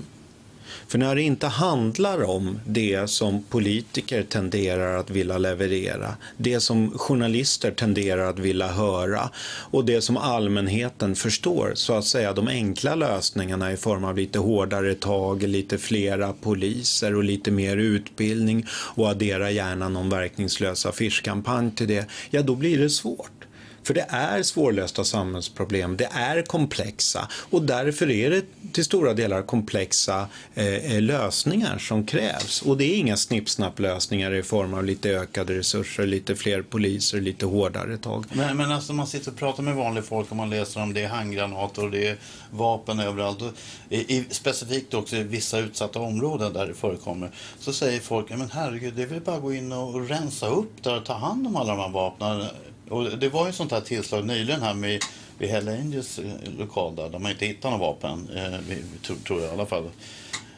[0.88, 6.98] För när det inte handlar om det som politiker tenderar att vilja leverera, det som
[6.98, 9.30] journalister tenderar att vilja höra
[9.70, 14.38] och det som allmänheten förstår, så att säga de enkla lösningarna i form av lite
[14.38, 21.70] hårdare tag, lite flera poliser och lite mer utbildning och addera gärna någon verkningslös affischkampanj
[21.74, 23.37] till det, ja då blir det svårt.
[23.82, 29.42] För det är svårlösta samhällsproblem, det är komplexa och därför är det till stora delar
[29.42, 32.62] komplexa eh, eh, lösningar som krävs.
[32.62, 37.46] Och det är inga snippsnapplösningar i form av lite ökade resurser, lite fler poliser, lite
[37.46, 38.24] hårdare tag.
[38.32, 41.04] Men, men alltså man sitter och pratar med vanligt folk och man läser om det
[41.04, 42.16] är handgranater och det är
[42.50, 43.42] vapen överallt.
[43.42, 43.52] Och
[43.88, 47.30] i, i, specifikt också i vissa utsatta områden där det förekommer.
[47.58, 50.82] Så säger folk, men herregud, det är väl bara att gå in och rensa upp
[50.82, 52.44] där och ta hand om alla de här vapnen
[52.90, 55.00] och det var ju sånt här tillslag nyligen här med
[55.38, 59.50] vid Hell Angels eh, lokal där, där man inte hittar några vapen, eh, tror jag
[59.50, 59.90] i alla fall.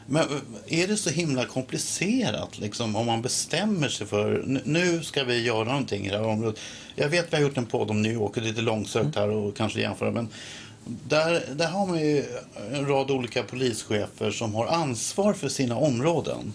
[0.05, 5.23] Men eh, är det så himla komplicerat liksom, om man bestämmer sig för nu ska
[5.23, 6.59] vi göra någonting i det här området.
[6.95, 8.61] Jag vet att vi har gjort en podd om New York och det är lite
[8.61, 10.29] långsökt här och kanske jämföra men
[10.85, 12.25] där, där har man ju
[12.73, 16.53] en rad olika polischefer som har ansvar för sina områden.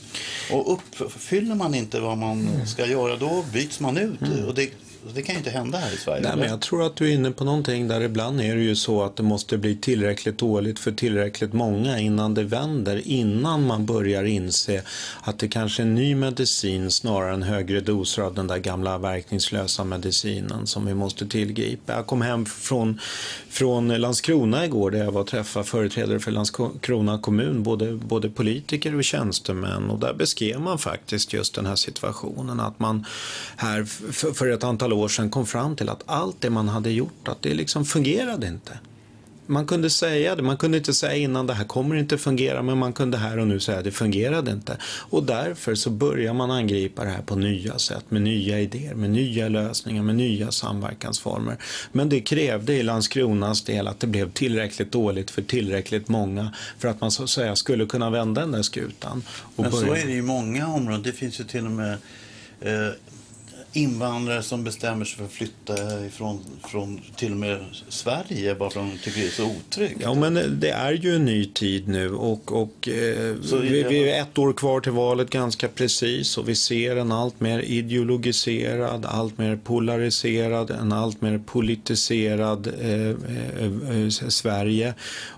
[0.53, 4.23] Och uppfyller man inte vad man ska göra då byts man ut.
[4.23, 4.45] Mm.
[4.45, 4.71] Och det
[5.15, 6.23] det kan ju inte hända här i Sverige.
[6.23, 8.77] Nej, men jag tror att du är inne på någonting där ibland är det ju
[8.77, 13.09] så att det måste bli tillräckligt dåligt för tillräckligt många innan det vänder.
[13.09, 14.83] Innan man börjar inse
[15.21, 19.85] att det kanske är ny medicin snarare än högre doser av den där gamla verkningslösa
[19.85, 21.93] medicinen som vi måste tillgripa.
[21.93, 23.01] Jag kom hem från,
[23.49, 28.95] från Landskrona igår där jag var och träffade företrädare för Landskrona kommun, både, både politiker
[28.95, 33.05] och tjänstemän och där beskrev man faktiskt just den här situationen att man
[33.57, 36.91] här för, för ett antal år sedan kom fram till att allt det man hade
[36.91, 38.79] gjort, att det liksom fungerade inte.
[39.49, 42.79] Man kunde säga det, man kunde inte säga innan det här kommer inte fungera, men
[42.79, 44.77] man kunde här och nu säga det fungerade inte.
[44.85, 49.11] Och därför så börjar man angripa det här på nya sätt, med nya idéer, med
[49.11, 51.57] nya lösningar, med nya samverkansformer.
[51.93, 56.89] Men det krävde i Landskronas del att det blev tillräckligt dåligt för tillräckligt många för
[56.89, 59.23] att man så att säga skulle kunna vända den där skutan.
[59.57, 59.87] men börja...
[59.87, 61.03] så är det i många områden.
[61.03, 61.93] Det finns ju till och med
[62.61, 62.93] eh,
[63.77, 68.81] invandrare som bestämmer sig för att flytta ifrån från till och med Sverige bara för
[68.81, 70.01] att de tycker det är så otryggt.
[70.03, 74.23] Ja, men det är ju en ny tid nu och, och eh, vi, vi är
[74.23, 79.39] ett år kvar till valet ganska precis och vi ser en allt mer ideologiserad, allt
[79.39, 84.95] mer polariserad, en allt mer politiserad eh, eh, eh Sverige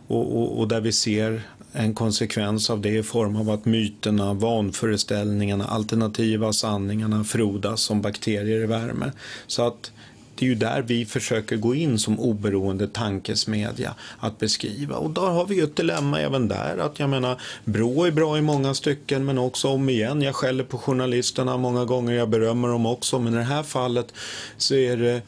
[0.08, 4.34] och, och, och där vi ser en konsekvens av det i form av att myterna,
[4.34, 9.12] vanföreställningarna, alternativa sanningarna frodas som bakterier i värme.
[9.46, 9.92] Så att
[10.38, 14.96] det är ju där vi försöker gå in som oberoende tankesmedja att beskriva.
[14.96, 16.78] Och där har vi ju ett dilemma även där.
[16.78, 20.64] Att jag menar, Brå är bra i många stycken men också om igen, jag skäller
[20.64, 23.18] på journalisterna många gånger, jag berömmer dem också.
[23.18, 24.12] Men i det här fallet
[24.56, 25.22] så är det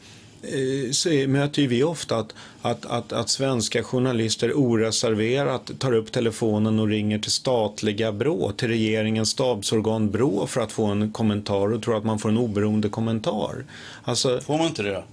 [0.91, 6.87] så möter vi ofta att, att, att, att, svenska journalister oreserverat tar upp telefonen och
[6.87, 11.97] ringer till statliga Brå, till regeringens stabsorgan Brå för att få en kommentar och tror
[11.97, 13.65] att man får en oberoende kommentar.
[14.03, 15.03] Alltså, får man inte det?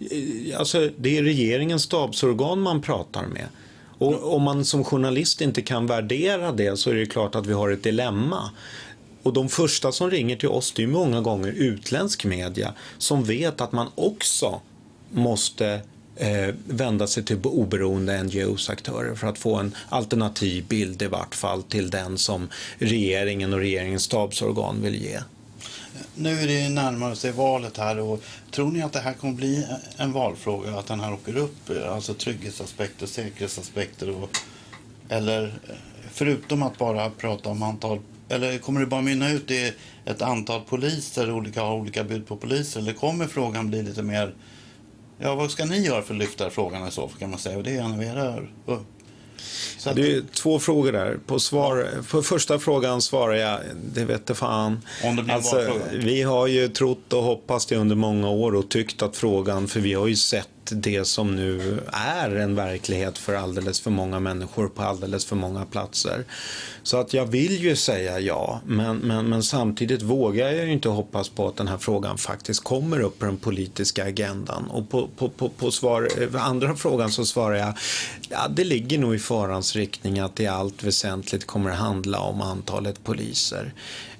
[0.00, 3.46] Eh, alltså, det är regeringens stabsorgan man pratar med.
[3.98, 7.52] Och om man som journalist inte kan värdera det så är det klart att vi
[7.52, 8.50] har ett dilemma.
[9.22, 13.60] Och de första som ringer till oss det är många gånger utländsk media som vet
[13.60, 14.60] att man också
[15.12, 15.80] måste
[16.16, 21.62] eh, vända sig till oberoende NGOs-aktörer för att få en alternativ bild i vart fall
[21.62, 22.48] till den som
[22.78, 25.20] regeringen och regeringens stabsorgan vill ge.
[26.14, 29.66] Nu är det närmare sig valet här och tror ni att det här kommer bli
[29.96, 34.30] en valfråga, att den här åker upp, alltså trygghetsaspekter, säkerhetsaspekter och,
[35.08, 35.54] eller
[36.12, 39.72] förutom att bara prata om antal, eller kommer det bara mynna ut i
[40.04, 44.34] ett antal poliser, olika har olika bud på poliser, eller kommer frågan bli lite mer,
[45.18, 47.56] ja vad ska ni göra för att lyfta frågan i så fall kan man säga,
[47.56, 48.38] och det är av era
[49.78, 51.18] så det är två frågor där.
[51.26, 53.60] På, svar, på första frågan svarar jag,
[53.94, 54.80] det vet fan.
[55.04, 58.68] Om det blir alltså, vi har ju trott och hoppats det under många år och
[58.68, 63.34] tyckt att frågan, för vi har ju sett det som nu är en verklighet för
[63.34, 66.24] alldeles för många människor på alldeles för många platser.
[66.82, 70.88] Så att jag vill ju säga ja, men, men, men samtidigt vågar jag ju inte
[70.88, 74.70] hoppas på att den här frågan faktiskt kommer upp på den politiska agendan.
[74.70, 77.74] Och på, på, på, på svar, andra frågan så svarar jag,
[78.28, 82.42] ja det ligger nog i farans riktning att det i allt väsentligt kommer handla om
[82.42, 83.72] antalet poliser.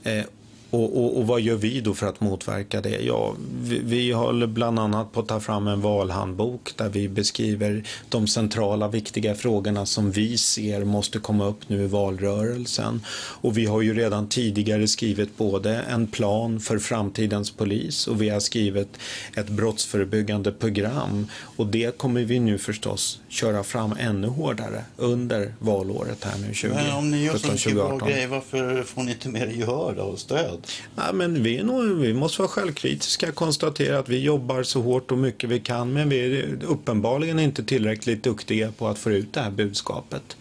[0.02, 0.24] Eh,
[0.70, 3.00] och, och, och, vad gör vi då för att motverka det?
[3.00, 7.84] Ja, vi, vi håller bland annat på att ta fram en valhandbok där vi beskriver
[8.08, 13.00] de centrala viktiga frågorna som vi ser måste komma upp nu i valrörelsen.
[13.40, 18.28] Och vi har ju redan tidigare skrivit både en plan för framtidens polis och vi
[18.28, 18.98] har skrivit
[19.36, 21.26] ett brottsförebyggande program.
[21.56, 26.76] Och det kommer vi nu förstås köra fram ännu hårdare under valåret här nu 2017
[26.84, 30.18] Men om ni gör så mycket bra grejer, varför får ni inte mer gehör och
[30.18, 30.57] stöd?
[30.62, 30.72] Stöd?
[30.96, 35.10] Ja, men vi, nog, vi måste vara självkritiska och konstatera att vi jobbar så hårt
[35.10, 39.32] och mycket vi kan men vi är uppenbarligen inte tillräckligt duktiga på att få ut
[39.32, 40.36] det här budskapet.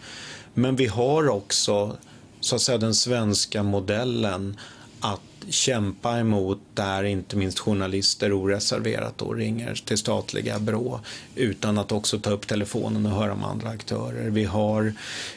[0.54, 1.96] Men vi har också
[2.40, 4.56] så att säga den svenska modellen
[5.00, 5.20] att
[5.50, 11.00] kämpa emot där inte minst journalister oreserverat då ringer till statliga Brå
[11.34, 14.30] utan att också ta upp telefonen och höra med andra aktörer.
[14.30, 14.92] Vi har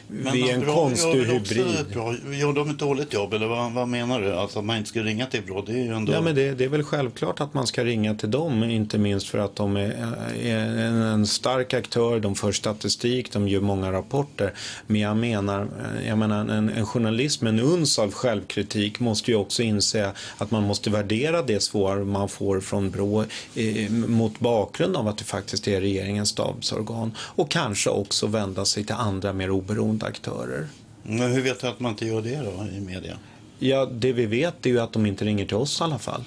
[0.08, 1.86] Men vi är en konstig hybrid.
[1.92, 2.14] Bra.
[2.32, 4.32] Gör de ett dåligt jobb eller vad, vad, menar du?
[4.32, 5.62] Alltså att man inte ska ringa till Brå?
[5.62, 6.12] Det är ju ändå...
[6.12, 9.28] Ja, men det, det, är väl självklart att man ska ringa till dem, inte minst
[9.28, 10.78] för att de är, är
[11.12, 14.52] en stark aktör, de för statistik, de gör många rapporter.
[14.86, 15.68] Men jag menar,
[16.06, 20.01] jag menar en, en journalist med en uns av självkritik måste ju också inse
[20.38, 23.24] att man måste värdera det svar man får från Brå
[23.54, 28.84] eh, mot bakgrund av att det faktiskt är regeringens stabsorgan och kanske också vända sig
[28.84, 30.66] till andra mer oberoende aktörer.
[31.02, 33.16] Men hur vet du att man inte gör det då i media?
[33.58, 36.24] Ja, det vi vet är ju att de inte ringer till oss i alla fall.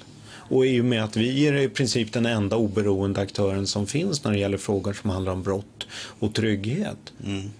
[0.48, 4.24] Och i och med att vi är i princip den enda oberoende aktören som finns
[4.24, 5.86] när det gäller frågor som handlar om brott
[6.18, 7.12] och trygghet.
[7.24, 7.50] Mm.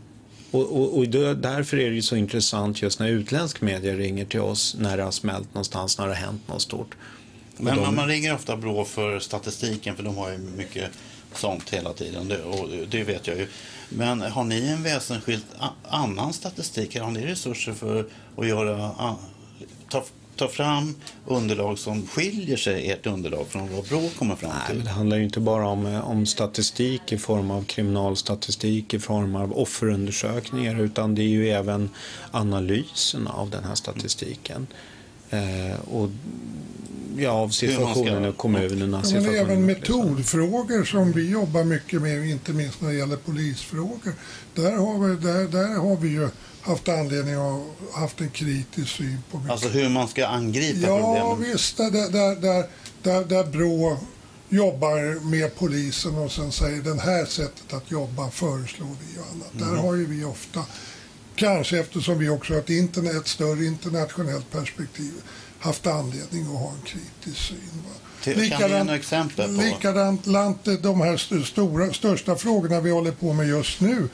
[0.51, 4.41] Och, och, och därför är det ju så intressant just när utländsk media ringer till
[4.41, 6.95] oss när det har smält någonstans, när det har hänt något stort.
[7.57, 7.95] Men de...
[7.95, 10.91] man ringer ofta Brå för statistiken för de har ju mycket
[11.35, 13.47] sånt hela tiden det, och det vet jag ju.
[13.89, 15.47] Men har ni en väsensskilt
[15.89, 16.99] annan statistik?
[16.99, 18.91] Har ni resurser för att göra,
[19.89, 20.05] ta
[20.37, 20.95] ta fram
[21.27, 24.77] underlag som skiljer sig, ert underlag, från vad Brå kommer fram till?
[24.77, 28.99] Nej, det handlar ju inte bara om, eh, om statistik i form av kriminalstatistik, i
[28.99, 31.91] form av offerundersökningar, utan det är ju även
[32.31, 34.67] analysen av den här statistiken.
[35.31, 36.11] Eh, och
[37.17, 39.03] ja, av situationen i kommunerna.
[39.05, 44.13] Ja, men även metodfrågor som vi jobbar mycket med, inte minst när det gäller polisfrågor.
[44.55, 46.29] Där har vi, där, där har vi ju
[46.67, 47.63] haft anledning att
[47.93, 49.53] haft en kritisk syn på mycket.
[49.53, 51.17] Alltså hur man ska angripa ja, problemen?
[51.17, 51.77] Ja, visst.
[51.77, 52.67] Där, där, där,
[53.03, 53.99] där, där Brå
[54.49, 59.55] jobbar med polisen och sen säger den här sättet att jobba föreslår vi och annat.
[59.55, 59.69] Mm.
[59.69, 60.65] Där har ju vi ofta,
[61.37, 65.13] kanske eftersom vi också har ett, internet, ett större internationellt perspektiv,
[65.59, 67.83] haft anledning att ha en kritisk syn.
[68.23, 69.63] Till, likadant, exempel på?
[69.63, 70.25] Likadant,
[70.83, 74.09] de här stora, största frågorna vi håller på med just nu,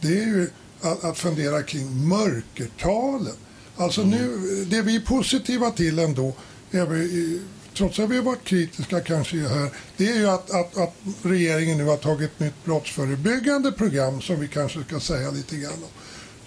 [0.00, 0.50] det är ju
[0.80, 3.36] att, att fundera kring mörkertalen.
[3.76, 4.18] Alltså mm.
[4.18, 6.32] nu, det vi är positiva till ändå,
[6.70, 7.40] vi,
[7.76, 11.78] trots att vi har varit kritiska kanske här, det är ju att, att, att regeringen
[11.78, 15.72] nu har tagit ett nytt brottsförebyggande program som vi kanske ska säga lite grann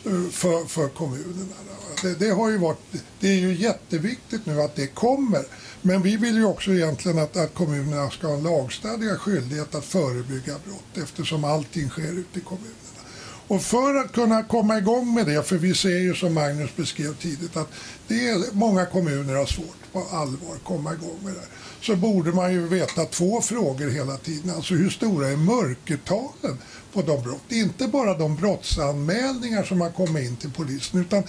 [0.05, 1.55] om eh, för, för kommunerna.
[2.01, 2.77] Det, det, har ju varit,
[3.19, 5.45] det är ju jätteviktigt nu att det kommer.
[5.81, 9.85] Men vi vill ju också egentligen att, att kommunerna ska ha en lagstadgad skyldighet att
[9.85, 12.88] förebygga brott eftersom allting sker ute i kommunerna.
[13.49, 17.15] Och för att kunna komma igång med det, för vi ser ju som Magnus beskrev
[17.15, 17.71] tidigt att
[18.07, 21.45] det är, många kommuner har svårt på allvar att komma igång med det
[21.81, 24.55] så borde man ju veta två frågor hela tiden.
[24.55, 26.57] Alltså hur stora är mörkertalen
[26.93, 27.51] på de brott?
[27.51, 31.23] Inte bara de brottsanmälningar som har kommit in till polisen utan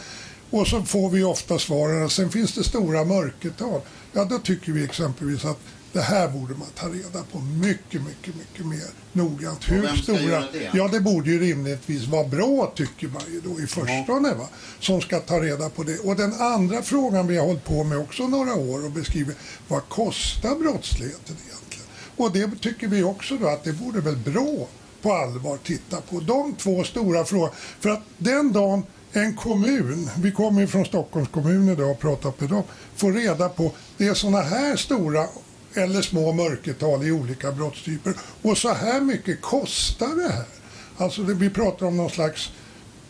[0.51, 3.81] och så får vi ofta svaren att sen finns det stora mörkertal.
[4.13, 5.61] Ja, då tycker vi exempelvis att
[5.93, 9.71] det här borde man ta reda på mycket, mycket, mycket mer noggrant.
[9.71, 10.41] Hur stora...
[10.53, 10.71] det?
[10.73, 14.49] Ja, det borde ju rimligtvis vara bra, tycker man ju då i förstone, va?
[14.81, 15.99] som ska ta reda på det.
[15.99, 19.35] Och den andra frågan vi har hållit på med också några år och beskriver,
[19.69, 21.87] vad kostar brottsligheten egentligen?
[22.17, 24.69] Och det tycker vi också då att det borde väl bra
[25.03, 26.21] på allvar titta på.
[26.21, 27.53] De två stora frågorna.
[27.81, 28.83] För att den dagen
[29.13, 32.63] en kommun, vi kommer ju från Stockholms kommun idag och pratat med dem,
[32.97, 35.27] får reda på det är sådana här stora
[35.75, 40.45] eller små mörkertal i olika brottstyper och så här mycket kostar det här.
[40.97, 42.51] Alltså det, vi pratar om någon slags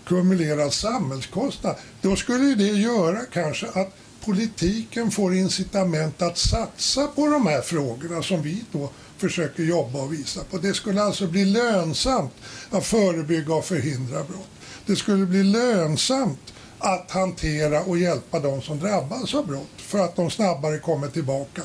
[0.04, 1.76] kumulerad samhällskostnad.
[2.00, 3.94] Då skulle ju det göra kanske att
[4.24, 10.12] politiken får incitament att satsa på de här frågorna som vi då försöker jobba och
[10.12, 10.58] visa på.
[10.58, 12.32] Det skulle alltså bli lönsamt
[12.70, 14.50] att förebygga och förhindra brott.
[14.86, 20.16] Det skulle bli lönsamt att hantera och hjälpa de som drabbas av brott för att
[20.16, 21.62] de snabbare kommer tillbaka.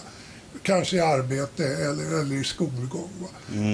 [0.63, 3.09] Kanske i arbete eller, eller i skolgång.
[3.21, 3.27] va.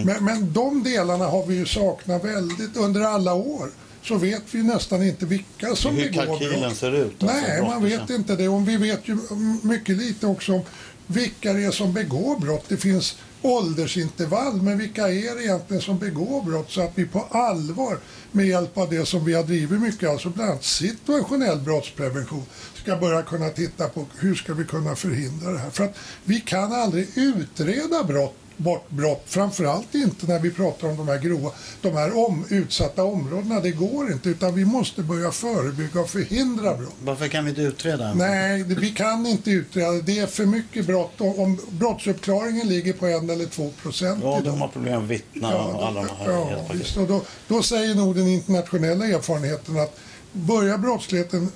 [0.06, 3.70] Men, men de delarna har vi ju saknat väldigt under alla år.
[4.04, 6.78] Så vet vi nästan inte vilka som Hur begår kalkylen brott.
[6.78, 8.18] ser ut, alltså, Nej, man vet brottsbekämpning.
[8.18, 8.48] inte det.
[8.50, 9.18] Och vi vet ju
[9.64, 10.62] mycket lite också om
[11.08, 12.66] vilka det är som begår brott.
[12.68, 16.72] Det finns åldersintervall, men vilka är det egentligen som begår brott?
[16.72, 17.98] Så att vi på allvar
[18.32, 22.98] med hjälp av det som vi har drivit mycket, alltså bland annat situationell brottsprevention, ska
[22.98, 25.70] börja kunna titta på hur ska vi kunna förhindra det här.
[25.70, 30.98] För att vi kan aldrig utreda brott bort brott, framförallt inte när vi pratar om
[30.98, 31.52] de här grova,
[31.82, 33.60] de här om, utsatta områdena.
[33.60, 36.96] Det går inte, utan vi måste börja förebygga och förhindra brott.
[37.04, 38.14] Varför kan vi inte utreda?
[38.14, 39.92] Nej, det, vi kan inte utreda.
[39.92, 41.22] Det är för mycket brott.
[41.22, 44.54] Om, om brottsuppklaringen ligger på en eller två procent Ja, idag.
[44.54, 46.98] de har problem att vittna och alla de här ja, visst.
[46.98, 50.00] Och då, då säger nog den internationella erfarenheten att
[50.32, 51.52] börjar brottsligheten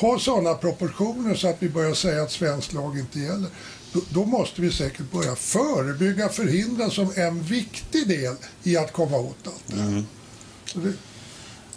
[0.00, 3.50] ha sådana proportioner så att vi börjar säga att svensk lag inte gäller,
[3.96, 9.16] då, då måste vi säkert börja förebygga, förhindra som en viktig del i att komma
[9.16, 10.04] åt allt det här.
[10.64, 10.92] Så det,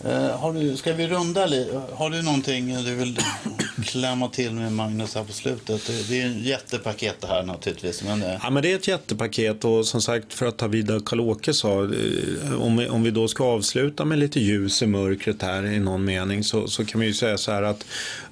[0.03, 1.81] Eh, har du, ska vi runda lite?
[1.93, 3.19] Har du någonting du vill
[3.83, 5.91] klämma till med Magnus här på slutet?
[6.09, 8.03] Det, är ju ett jättepaket det här naturligtvis.
[8.03, 8.39] Men, det...
[8.43, 11.83] Ja, men det är ett jättepaket och som sagt för att ta vid Karl-Åke sa,
[11.83, 15.79] eh, om vi, om vi då ska avsluta med lite ljus i mörkret här i
[15.79, 17.85] någon mening så, så kan vi ju säga så här att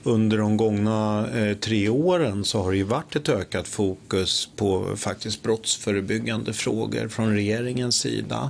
[0.04, 4.96] under de gångna eh, tre åren så har det ju varit ett ökat fokus på
[4.96, 8.50] faktiskt brottsförebyggande frågor från regeringens sida.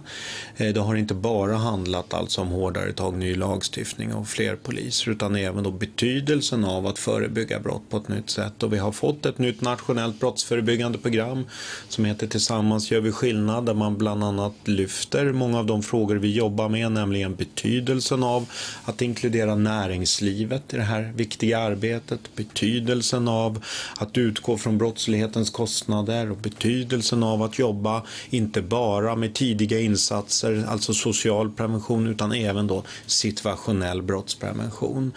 [0.58, 5.12] Eh, det har inte bara handlat alltså om hårdare tag, ny lagstiftning och fler poliser
[5.12, 8.64] utan även då betydelsen av att förebygga brott på ett nytt sätt.
[8.64, 11.46] Och vi har fått ett nytt nationellt brottsförebyggande program
[11.90, 16.16] som heter Tillsammans gör vi skillnad där man bland annat lyfter många av de frågor
[16.16, 18.46] vi jobbar med, nämligen betydelsen av
[18.84, 23.64] att inkludera näringslivet i det här viktiga arbetet, betydelsen av
[23.98, 30.66] att utgå från brottslighetens kostnader och betydelsen av att jobba inte bara med tidiga insatser,
[30.68, 35.12] alltså social prevention, utan även då situationell brottsprevention.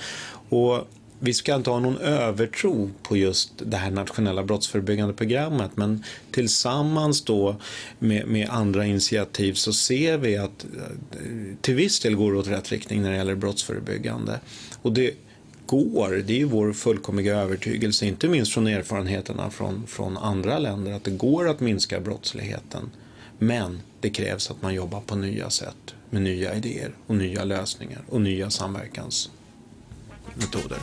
[0.49, 0.89] Och
[1.21, 7.25] vi ska inte ha någon övertro på just det här nationella brottsförebyggande programmet men tillsammans
[7.25, 7.57] då
[7.99, 12.49] med, med andra initiativ så ser vi att eh, till viss del går det åt
[12.49, 14.41] rätt riktning när det gäller brottsförebyggande.
[14.83, 15.15] Och det
[15.67, 20.93] går, det är ju vår fullkomliga övertygelse, inte minst från erfarenheterna från, från andra länder,
[20.93, 22.91] att det går att minska brottsligheten.
[23.39, 28.05] Men det krävs att man jobbar på nya sätt med nya idéer och nya lösningar
[28.09, 28.51] och nya
[30.37, 30.81] metoder.